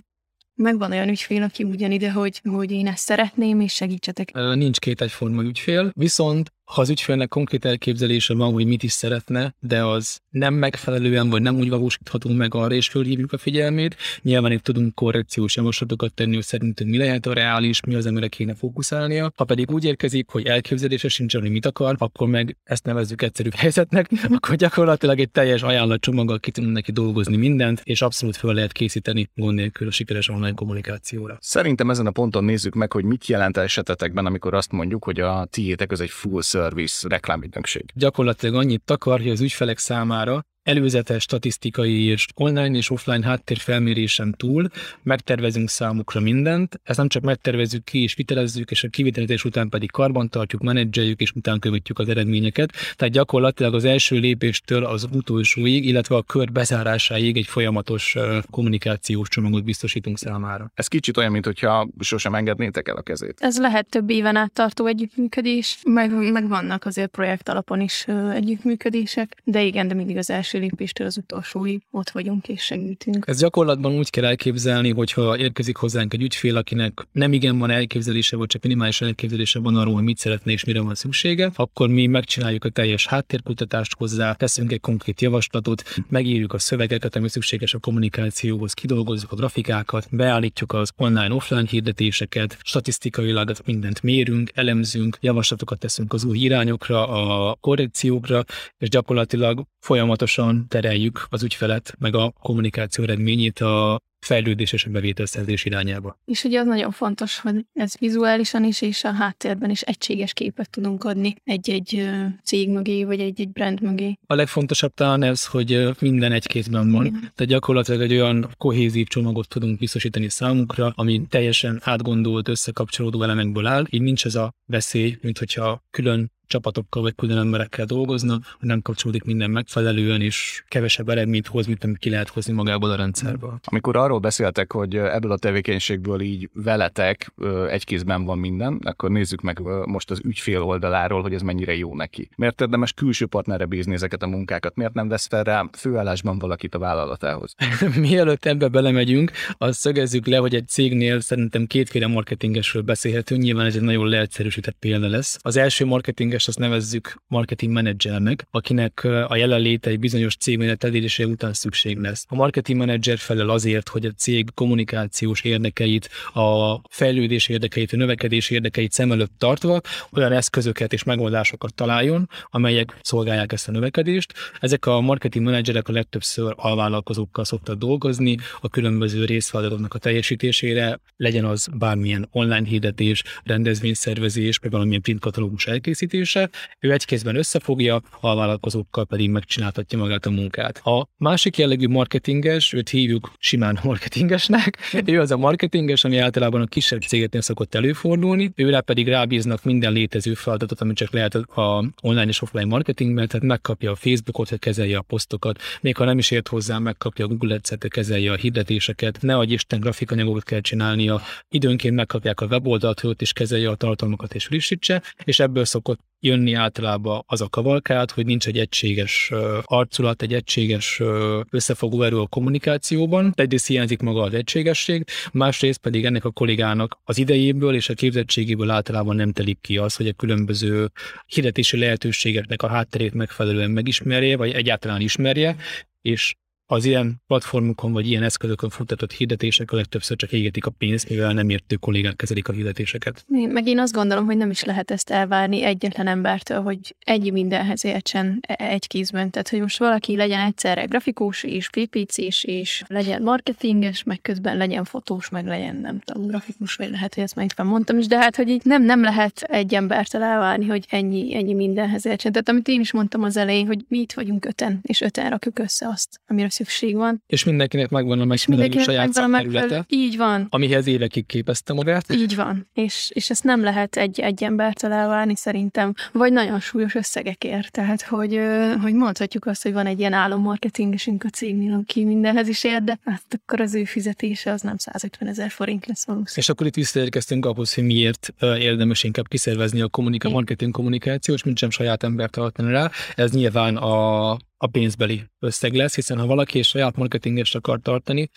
Megvan 0.57 0.91
olyan 0.91 1.09
ügyfél, 1.09 1.43
aki 1.43 1.65
ugyanide, 1.65 2.13
hogy, 2.13 2.41
hogy 2.45 2.71
én 2.71 2.87
ezt 2.87 3.05
szeretném, 3.05 3.61
és 3.61 3.73
segítsetek. 3.73 4.33
Nincs 4.33 4.79
két 4.79 5.01
egyforma 5.01 5.43
ügyfél, 5.43 5.91
viszont 5.95 6.53
ha 6.64 6.80
az 6.80 6.88
ügyfélnek 6.88 7.28
konkrét 7.28 7.64
elképzelése 7.64 8.35
van, 8.35 8.52
hogy 8.52 8.66
mit 8.66 8.83
is 8.83 8.92
szeretne, 8.92 9.54
de 9.61 9.85
az 9.85 10.18
nem 10.30 10.54
megfelelően, 10.54 11.30
vagy 11.30 11.42
nem 11.42 11.56
úgy 11.56 11.68
valósíthatunk 11.68 12.38
meg 12.38 12.54
arra, 12.54 12.75
és 12.75 12.88
fölhívjuk 12.88 13.33
a 13.33 13.38
figyelmét, 13.38 13.97
nyilván 14.23 14.52
itt 14.52 14.62
tudunk 14.62 14.94
korrekciós 14.94 15.56
javaslatokat 15.56 16.14
tenni, 16.14 16.35
hogy 16.35 16.44
szerintünk 16.44 16.90
mi 16.90 16.97
lehet 16.97 17.26
a 17.26 17.33
reális, 17.33 17.80
mi 17.80 17.94
az, 17.94 18.06
amire 18.06 18.28
kéne 18.28 18.54
fókuszálnia. 18.54 19.33
Ha 19.37 19.44
pedig 19.44 19.71
úgy 19.71 19.85
érkezik, 19.85 20.30
hogy 20.30 20.47
elképzelése 20.47 21.09
sincs, 21.09 21.37
hogy 21.37 21.50
mit 21.50 21.66
akar, 21.66 21.94
akkor 21.99 22.28
meg 22.28 22.56
ezt 22.64 22.85
nevezzük 22.85 23.23
egyszerű 23.23 23.49
helyzetnek, 23.56 24.11
akkor 24.37 24.54
gyakorlatilag 24.54 25.21
egy 25.21 25.30
teljes 25.30 25.62
ajánlatcsomaggal 25.62 26.38
ki 26.38 26.50
tudunk 26.50 26.73
neki 26.73 26.92
dolgozni 26.92 27.37
mindent, 27.37 27.80
és 27.85 28.02
abszolút 28.02 28.37
fel 28.37 28.54
lehet 28.54 28.73
készíteni 28.73 29.30
gond 29.35 29.54
nélkül 29.54 29.88
a 29.88 29.90
sikeres 29.90 30.28
online 30.28 30.54
kommunikációra. 30.54 31.37
Szerintem 31.40 31.90
ezen 31.90 32.06
a 32.06 32.11
ponton 32.11 32.44
nézzük 32.44 32.75
meg, 32.75 32.92
hogy 32.92 33.04
mit 33.04 33.26
jelent 33.26 33.56
esetetekben, 33.56 34.26
amikor 34.26 34.54
azt 34.54 34.73
mondjuk, 34.73 35.04
hogy 35.04 35.21
a 35.21 35.47
tiétek 35.50 35.92
az 35.92 36.00
egy 36.00 36.11
full 36.11 36.42
service 36.55 37.09
reklámügynökség. 37.09 37.85
Gyakorlatilag 37.95 38.55
annyit 38.55 38.83
takar, 38.85 39.19
hogy 39.21 39.31
az 39.31 39.41
ügyfelek 39.41 39.79
számára 39.79 40.45
előzetes 40.64 41.23
statisztikai 41.23 42.04
és 42.04 42.26
online 42.35 42.76
és 42.76 42.90
offline 42.90 43.26
háttérfelmérésen 43.26 44.35
túl 44.37 44.68
megtervezünk 45.02 45.68
számukra 45.68 46.21
mindent, 46.21 46.80
ezt 46.83 46.99
nem 46.99 47.09
csak 47.09 47.23
megtervezzük 47.23 47.85
ki 47.85 48.02
és 48.02 48.14
vitelezzük, 48.14 48.71
és 48.71 48.85
a 48.85 48.88
kivitelezés 48.88 49.44
után 49.44 49.68
pedig 49.68 49.90
karbantartjuk, 49.90 50.62
menedzseljük 50.62 51.21
és 51.21 51.30
után 51.30 51.59
követjük 51.59 51.99
az 51.99 52.09
eredményeket. 52.09 52.73
Tehát 52.97 53.14
gyakorlatilag 53.14 53.75
az 53.75 53.85
első 53.85 54.16
lépéstől 54.18 54.85
az 54.85 55.09
utolsóig, 55.12 55.87
illetve 55.87 56.16
a 56.16 56.23
kör 56.23 56.52
bezárásáig 56.52 57.37
egy 57.37 57.47
folyamatos 57.47 58.16
kommunikációs 58.50 59.28
csomagot 59.28 59.64
biztosítunk 59.64 60.18
számára. 60.18 60.71
Ez 60.75 60.87
kicsit 60.87 61.16
olyan, 61.16 61.33
mintha 61.33 61.88
sosem 62.00 62.35
engednétek 62.35 62.88
el 62.88 62.97
a 62.97 63.02
kezét. 63.02 63.38
Ez 63.40 63.59
lehet 63.59 63.87
több 63.88 64.11
éven 64.11 64.37
át 64.37 64.52
tartó 64.52 64.87
együttműködés, 64.87 65.78
meg, 65.85 66.33
meg 66.33 66.49
vannak 66.49 66.85
azért 66.85 67.11
projekt 67.11 67.49
alapon 67.49 67.80
is 67.80 68.06
együttműködések, 68.33 69.37
de 69.44 69.62
igen, 69.62 69.88
de 69.88 69.94
mindig 69.94 70.16
az 70.16 70.30
első 70.30 70.54
első 70.55 70.67
lépéstől 70.67 71.07
az 71.07 71.17
utolsóig 71.17 71.83
ott 71.91 72.11
vagyunk 72.11 72.49
és 72.49 72.63
segítünk. 72.63 73.25
Ez 73.27 73.41
gyakorlatban 73.41 73.93
úgy 73.93 74.11
kell 74.11 74.25
elképzelni, 74.25 74.91
hogyha 74.91 75.39
érkezik 75.39 75.77
hozzánk 75.77 76.15
egy 76.15 76.23
ügyfél, 76.23 76.57
akinek 76.57 77.07
nem 77.13 77.33
igen 77.33 77.59
van 77.59 77.71
elképzelése, 77.71 78.37
vagy 78.37 78.47
csak 78.47 78.63
minimális 78.63 79.01
elképzelése 79.01 79.59
van 79.59 79.77
arról, 79.77 79.95
hogy 79.95 80.03
mit 80.03 80.19
szeretne 80.19 80.53
és 80.53 80.65
mire 80.65 80.81
van 80.81 80.95
szüksége, 80.95 81.51
akkor 81.55 81.89
mi 81.89 82.07
megcsináljuk 82.07 82.65
a 82.65 82.69
teljes 82.69 83.07
háttérkutatást 83.07 83.95
hozzá, 83.99 84.33
teszünk 84.33 84.73
egy 84.73 84.81
konkrét 84.81 85.21
javaslatot, 85.21 85.83
megírjuk 86.09 86.53
a 86.53 86.59
szövegeket, 86.59 87.17
ami 87.17 87.29
szükséges 87.29 87.75
a 87.75 87.79
kommunikációhoz, 87.79 88.73
kidolgozzuk 88.73 89.33
a 89.33 89.37
grafikákat, 89.37 90.07
beállítjuk 90.11 90.73
az 90.73 90.91
online-offline 90.97 91.67
hirdetéseket, 91.71 92.59
statisztikailag 92.63 93.53
mindent 93.65 94.03
mérünk, 94.03 94.51
elemzünk, 94.55 95.17
javaslatokat 95.21 95.79
teszünk 95.79 96.13
az 96.13 96.25
új 96.25 96.39
irányokra, 96.39 97.09
a 97.09 97.57
korrekciókra, 97.61 98.45
és 98.79 98.89
gyakorlatilag 98.89 99.65
folyamatosan 99.85 100.44
tereljük 100.69 101.27
az 101.31 101.43
ügyfelet, 101.43 101.95
meg 101.99 102.15
a 102.15 102.33
kommunikáció 102.41 103.05
eredményét 103.05 103.59
a 103.59 104.01
fejlődés 104.25 104.73
és 104.73 104.85
a 104.85 104.91
bevételszerzés 104.91 105.65
irányába. 105.65 106.19
És 106.25 106.45
ugye 106.45 106.61
az 106.61 106.67
nagyon 106.67 106.91
fontos, 106.91 107.39
hogy 107.39 107.65
ez 107.73 107.95
vizuálisan 107.99 108.65
is 108.65 108.83
és 108.83 109.05
a 109.05 109.13
háttérben 109.13 109.71
is 109.71 109.81
egységes 109.81 110.33
képet 110.33 110.71
tudunk 110.71 111.05
adni 111.05 111.35
egy-egy 111.45 112.11
cég 112.45 112.71
mögé, 112.71 113.05
vagy 113.05 113.21
egy-egy 113.21 113.49
brand 113.49 113.81
mögé. 113.81 114.19
A 114.27 114.35
legfontosabb 114.35 114.95
talán 114.95 115.23
ez, 115.23 115.47
hogy 115.47 115.89
minden 115.99 116.33
egy 116.33 116.47
kézben 116.47 116.91
van. 116.91 117.05
Igen. 117.05 117.21
Tehát 117.21 117.53
gyakorlatilag 117.53 118.01
egy 118.01 118.13
olyan 118.13 118.49
kohézív 118.57 119.07
csomagot 119.07 119.49
tudunk 119.49 119.79
biztosítani 119.79 120.29
számunkra, 120.29 120.93
ami 120.97 121.27
teljesen 121.29 121.81
átgondolt, 121.83 122.49
összekapcsolódó 122.49 123.23
elemekből 123.23 123.67
áll. 123.67 123.87
Így 123.91 124.03
nincs 124.03 124.25
ez 124.25 124.35
a 124.35 124.55
veszély, 124.67 125.19
mint 125.21 125.39
hogyha 125.39 125.83
külön 125.91 126.33
csapatokkal 126.47 127.03
vagy 127.03 127.15
külön 127.15 127.39
emberekkel 127.39 127.85
dolgoznak, 127.85 128.45
hogy 128.59 128.69
nem 128.69 128.83
kapcsolódik 128.83 129.25
minden 129.25 129.51
megfelelően, 129.51 130.21
és 130.21 130.65
kevesebb 130.69 131.09
eredményt 131.09 131.47
hoz, 131.47 131.67
mint 131.67 131.85
amit 131.85 131.99
ki 131.99 132.11
lehet 132.11 132.29
hozni 132.29 132.53
magából 132.53 132.91
a 132.91 132.97
rendszerből. 132.97 133.59
Amikor 133.65 133.97
arról 133.97 134.19
beszéltek, 134.19 134.73
hogy 134.73 134.97
ebből 134.97 135.33
a 135.33 135.37
tevékenységből 135.37 136.21
így 136.21 136.51
veletek 136.53 137.33
egy 137.69 137.85
kézben 137.85 138.25
van 138.25 138.39
minden, 138.39 138.81
akkor 138.83 139.11
nézzük 139.11 139.41
meg 139.41 139.61
most 139.85 140.11
az 140.11 140.21
ügyfél 140.25 140.63
oldaláról, 140.63 141.23
hogy 141.23 141.35
ez 141.35 141.43
mennyire 141.43 141.77
jó 141.77 141.95
neki. 141.95 142.29
Miért 142.37 142.61
érdemes 142.61 142.93
külső 142.93 143.27
partnerre 143.27 143.65
bízni 143.65 143.95
ezeket 143.95 144.23
a 144.23 144.27
munkákat? 144.27 144.75
Miért 144.75 144.95
nem 144.95 145.09
vesz 145.09 145.27
fel 145.27 145.43
rá 145.45 145.69
főállásban 145.73 146.39
valakit 146.39 146.75
a 146.75 146.79
vállalatához? 146.79 147.55
Mielőtt 147.97 148.45
ebbe 148.45 148.69
belemegyünk, 148.69 149.31
azt 149.59 149.79
szögezzük 149.79 150.27
le, 150.27 150.37
hogy 150.37 150.55
egy 150.55 150.69
cégnél 150.69 151.21
szerintem 151.21 151.67
kétféle 151.67 152.07
marketingesről 152.07 152.83
beszélhetünk. 152.83 153.43
Nyilván 153.43 153.67
ez 153.67 153.75
egy 153.75 153.83
nagyon 153.83 154.09
leegyszerűsített 154.09 154.77
példa 154.79 155.09
lesz. 155.09 155.39
Az 155.43 155.57
első 155.57 155.85
marketing 155.85 156.34
marketinges, 156.35 156.49
azt 156.49 156.59
nevezzük 156.59 157.23
marketing 157.29 157.73
menedzsernek, 157.73 158.47
akinek 158.50 159.05
a 159.05 159.37
jelenléte 159.37 159.91
egy 159.91 159.99
bizonyos 159.99 160.37
cégméret 160.37 160.85
elérése 160.85 161.26
után 161.26 161.53
szükség 161.53 161.99
lesz. 161.99 162.25
A 162.29 162.35
marketing 162.35 162.79
menedzser 162.79 163.19
felel 163.19 163.49
azért, 163.49 163.88
hogy 163.88 164.07
a 164.07 164.11
cég 164.11 164.49
kommunikációs 164.55 165.43
érdekeit, 165.43 166.09
a 166.35 166.81
fejlődés 166.88 167.49
érdekeit, 167.49 167.93
a 167.93 167.97
növekedés 167.97 168.50
érdekeit 168.50 168.93
szem 168.93 169.12
előtt 169.12 169.33
tartva 169.38 169.81
olyan 170.12 170.33
eszközöket 170.33 170.93
és 170.93 171.03
megoldásokat 171.03 171.75
találjon, 171.75 172.29
amelyek 172.50 172.99
szolgálják 173.03 173.53
ezt 173.53 173.69
a 173.69 173.73
növekedést. 173.73 174.33
Ezek 174.61 174.87
a 174.87 175.00
marketing 175.00 175.45
menedzserek 175.45 175.88
a 175.88 175.93
legtöbbször 175.93 176.53
alvállalkozókkal 176.57 177.45
szoktak 177.45 177.79
dolgozni, 177.79 178.37
a 178.61 178.69
különböző 178.69 179.25
részfeladatoknak 179.25 179.95
a 179.95 179.99
teljesítésére, 179.99 181.00
legyen 181.17 181.45
az 181.45 181.69
bármilyen 181.73 182.29
online 182.31 182.67
hirdetés, 182.67 183.23
rendezvényszervezés, 183.45 184.57
vagy 184.57 184.71
valamilyen 184.71 185.00
printkatalógus 185.00 185.67
elkészítés, 185.67 186.24
vezetése, 186.25 186.50
ő 186.81 186.93
egy 186.93 187.04
kézben 187.04 187.37
összefogja, 187.37 188.02
a 188.21 188.35
vállalkozókkal 188.35 189.04
pedig 189.04 189.31
megcsináltatja 189.31 189.99
magát 189.99 190.26
a 190.26 190.31
munkát. 190.31 190.78
A 190.78 191.07
másik 191.16 191.57
jellegű 191.57 191.87
marketinges, 191.87 192.73
őt 192.73 192.88
hívjuk 192.88 193.33
simán 193.38 193.78
marketingesnek, 193.83 194.78
ő 195.07 195.21
az 195.21 195.31
a 195.31 195.37
marketinges, 195.37 196.04
ami 196.04 196.19
általában 196.19 196.61
a 196.61 196.66
kisebb 196.66 197.00
cégeknél 197.00 197.40
szokott 197.40 197.75
előfordulni, 197.75 198.52
őre 198.57 198.81
pedig 198.81 199.09
rábíznak 199.09 199.64
minden 199.64 199.93
létező 199.93 200.35
feladatot, 200.35 200.81
amit 200.81 200.97
csak 200.97 201.12
lehet 201.12 201.35
a 201.35 201.85
online 202.02 202.26
és 202.26 202.43
offline 202.43 202.64
marketingben, 202.64 203.28
tehát 203.28 203.47
megkapja 203.47 203.90
a 203.90 203.95
Facebookot, 203.95 204.49
hogy 204.49 204.59
kezelje 204.59 204.99
a 204.99 205.02
posztokat, 205.02 205.61
még 205.81 205.97
ha 205.97 206.04
nem 206.04 206.19
is 206.19 206.31
ért 206.31 206.49
hozzá, 206.49 206.78
megkapja 206.78 207.25
a 207.25 207.28
Google 207.28 207.54
Ads-et, 207.54 207.88
kezelje 207.88 208.33
a 208.33 208.37
hirdetéseket, 208.37 209.23
ne 209.23 209.37
adj 209.37 209.52
Isten 209.52 209.81
grafikanyagokat 209.81 210.43
kell 210.43 210.61
csinálnia, 210.61 211.21
időnként 211.49 211.95
megkapják 211.95 212.40
a 212.40 212.47
weboldalt, 212.47 213.00
hogy 213.00 213.14
is 213.19 213.33
kezelje 213.33 213.71
a 213.71 213.75
tartalmakat 213.75 214.35
és 214.35 214.45
frissítse, 214.45 215.02
és 215.25 215.38
ebből 215.38 215.64
szokott 215.64 216.00
jönni 216.25 216.52
általában 216.52 217.23
az 217.26 217.40
a 217.40 217.49
kavalkát, 217.49 218.11
hogy 218.11 218.26
nincs 218.26 218.47
egy 218.47 218.59
egységes 218.59 219.33
arculat, 219.62 220.23
egy 220.23 220.35
egységes 220.35 221.02
összefogó 221.50 222.02
erő 222.02 222.21
a 222.21 222.26
kommunikációban. 222.26 223.33
Egyrészt 223.35 223.66
hiányzik 223.66 224.00
maga 224.00 224.23
az 224.23 224.35
egységesség, 224.35 225.04
másrészt 225.33 225.81
pedig 225.81 226.04
ennek 226.04 226.25
a 226.25 226.31
kollégának 226.31 226.99
az 227.04 227.19
idejéből 227.19 227.75
és 227.75 227.88
a 227.88 227.95
képzettségéből 227.95 228.71
általában 228.71 229.16
nem 229.16 229.33
telik 229.33 229.59
ki 229.61 229.76
az, 229.76 229.97
hogy 229.97 230.09
a 230.09 230.12
különböző 230.12 230.90
hirdetési 231.26 231.78
lehetőségeknek 231.78 232.62
a 232.62 232.69
hátterét 232.69 233.14
megfelelően 233.14 233.71
megismerje, 233.71 234.37
vagy 234.37 234.52
egyáltalán 234.52 235.00
ismerje, 235.00 235.57
és 236.02 236.35
az 236.66 236.85
ilyen 236.85 237.23
platformokon 237.26 237.92
vagy 237.92 238.09
ilyen 238.09 238.23
eszközökön 238.23 238.71
futtatott 238.71 239.12
hirdetések 239.12 239.73
a 239.73 239.76
legtöbbször 239.76 240.16
csak 240.16 240.33
égetik 240.33 240.66
a 240.66 240.71
pénzt, 240.71 241.09
mivel 241.09 241.33
nem 241.33 241.49
értő 241.49 241.76
kollégák 241.76 242.16
kezelik 242.16 242.49
a 242.49 242.52
hirdetéseket. 242.52 243.25
Meg 243.28 243.66
én 243.66 243.78
azt 243.78 243.92
gondolom, 243.92 244.25
hogy 244.25 244.37
nem 244.37 244.50
is 244.50 244.64
lehet 244.64 244.90
ezt 244.90 245.11
elvárni 245.11 245.62
egyetlen 245.62 246.06
embertől, 246.06 246.61
hogy 246.61 246.94
egy 246.99 247.33
mindenhez 247.33 247.85
értsen 247.85 248.40
e- 248.40 248.56
egy 248.59 248.87
kézben. 248.87 249.30
Tehát, 249.30 249.49
hogy 249.49 249.61
most 249.61 249.78
valaki 249.78 250.16
legyen 250.16 250.40
egyszerre 250.40 250.85
grafikus 250.85 251.42
és 251.42 251.71
ppc 251.71 252.18
és 252.42 252.83
legyen 252.87 253.23
marketinges, 253.23 254.02
meg 254.02 254.21
közben 254.23 254.56
legyen 254.56 254.85
fotós, 254.85 255.28
meg 255.28 255.47
legyen 255.47 255.76
nem 255.76 256.00
tudom, 256.00 256.26
grafikus, 256.26 256.75
vagy 256.75 256.90
lehet, 256.90 257.14
hogy 257.14 257.23
ezt 257.23 257.35
már 257.35 257.44
itt 257.44 257.62
mondtam 257.62 257.99
is, 257.99 258.06
de 258.06 258.18
hát, 258.18 258.37
hogy 258.37 258.49
így 258.49 258.64
nem, 258.64 258.83
nem 258.83 259.02
lehet 259.02 259.40
egy 259.42 259.75
embertől 259.75 260.23
elvárni, 260.23 260.66
hogy 260.66 260.87
ennyi, 260.88 261.37
ennyi 261.37 261.54
mindenhez 261.54 262.06
értsen. 262.06 262.33
Tehát, 262.33 262.49
amit 262.49 262.68
én 262.68 262.80
is 262.80 262.92
mondtam 262.92 263.23
az 263.23 263.37
elején, 263.37 263.66
hogy 263.66 263.85
mi 263.88 263.99
itt 263.99 264.12
vagyunk 264.12 264.44
öten, 264.44 264.78
és 264.83 265.00
öten 265.00 265.30
rakjuk 265.30 265.59
össze 265.59 265.88
azt, 265.88 266.21
amire 266.26 266.49
szükség 266.55 266.97
van. 266.97 267.23
És 267.27 267.45
mindenkinek 267.45 267.89
megvan 267.91 268.21
a 268.21 268.25
megfelelő 268.25 268.79
saját 268.79 269.13
szakterülete. 269.13 269.85
Így 269.89 270.17
van. 270.17 270.47
Amihez 270.51 270.87
évekig 270.87 271.27
képezte 271.27 271.73
magát. 271.73 272.13
Így 272.13 272.37
van. 272.37 272.69
És, 272.73 273.11
és 273.15 273.31
ezt 273.31 273.45
nem 273.45 273.63
lehet 273.63 273.97
egy, 273.97 274.21
egy 274.21 274.45
embertől 274.45 274.93
elvárni 274.93 275.37
szerintem, 275.37 275.95
vagy 276.13 276.33
nagyon 276.33 276.61
súlyos 276.61 276.95
összegekért. 276.95 277.71
Tehát, 277.71 278.03
hogy, 278.03 278.41
hogy 278.83 278.95
mondhatjuk 278.95 279.47
azt, 279.47 279.63
hogy 279.63 279.73
van 279.73 279.87
egy 279.87 279.99
ilyen 279.99 280.13
álommarketingesünk 280.13 281.25
a 281.25 281.29
cégnél, 281.29 281.73
aki 281.73 282.05
mindenhez 282.05 282.49
is 282.49 282.65
ér, 282.65 282.83
de 282.83 282.99
hát 283.05 283.41
akkor 283.43 283.61
az 283.61 283.75
ő 283.75 283.85
fizetése 283.85 284.53
az 284.53 284.61
nem 284.61 284.77
150 284.77 285.29
ezer 285.29 285.51
forint 285.51 285.87
lesz 285.87 286.07
valószínűleg. 286.07 286.39
És 286.39 286.49
akkor 286.49 286.67
itt 286.67 286.75
visszaérkeztünk 286.75 287.47
ahhoz, 287.47 287.75
hogy 287.75 287.85
miért 287.85 288.35
érdemes 288.41 289.03
inkább 289.03 289.29
kiszervezni 289.29 289.81
a 289.81 289.89
kommunika- 289.89 290.31
marketing 290.31 290.73
kommunikációs, 290.73 291.43
mint 291.43 291.59
sem 291.59 291.71
saját 291.71 292.03
embert 292.03 292.33
tartani 292.33 292.71
rá. 292.71 292.91
Ez 293.15 293.31
nyilván 293.31 293.77
a 293.77 294.37
a 294.57 294.67
pénzbeli 294.67 295.25
összeg 295.39 295.75
lesz, 295.75 295.95
hiszen 295.95 296.19
ha 296.19 296.27
valaki 296.27 296.63
saját 296.63 296.97
marketingest 296.97 297.55
akar 297.55 297.81
tartani, 297.81 298.31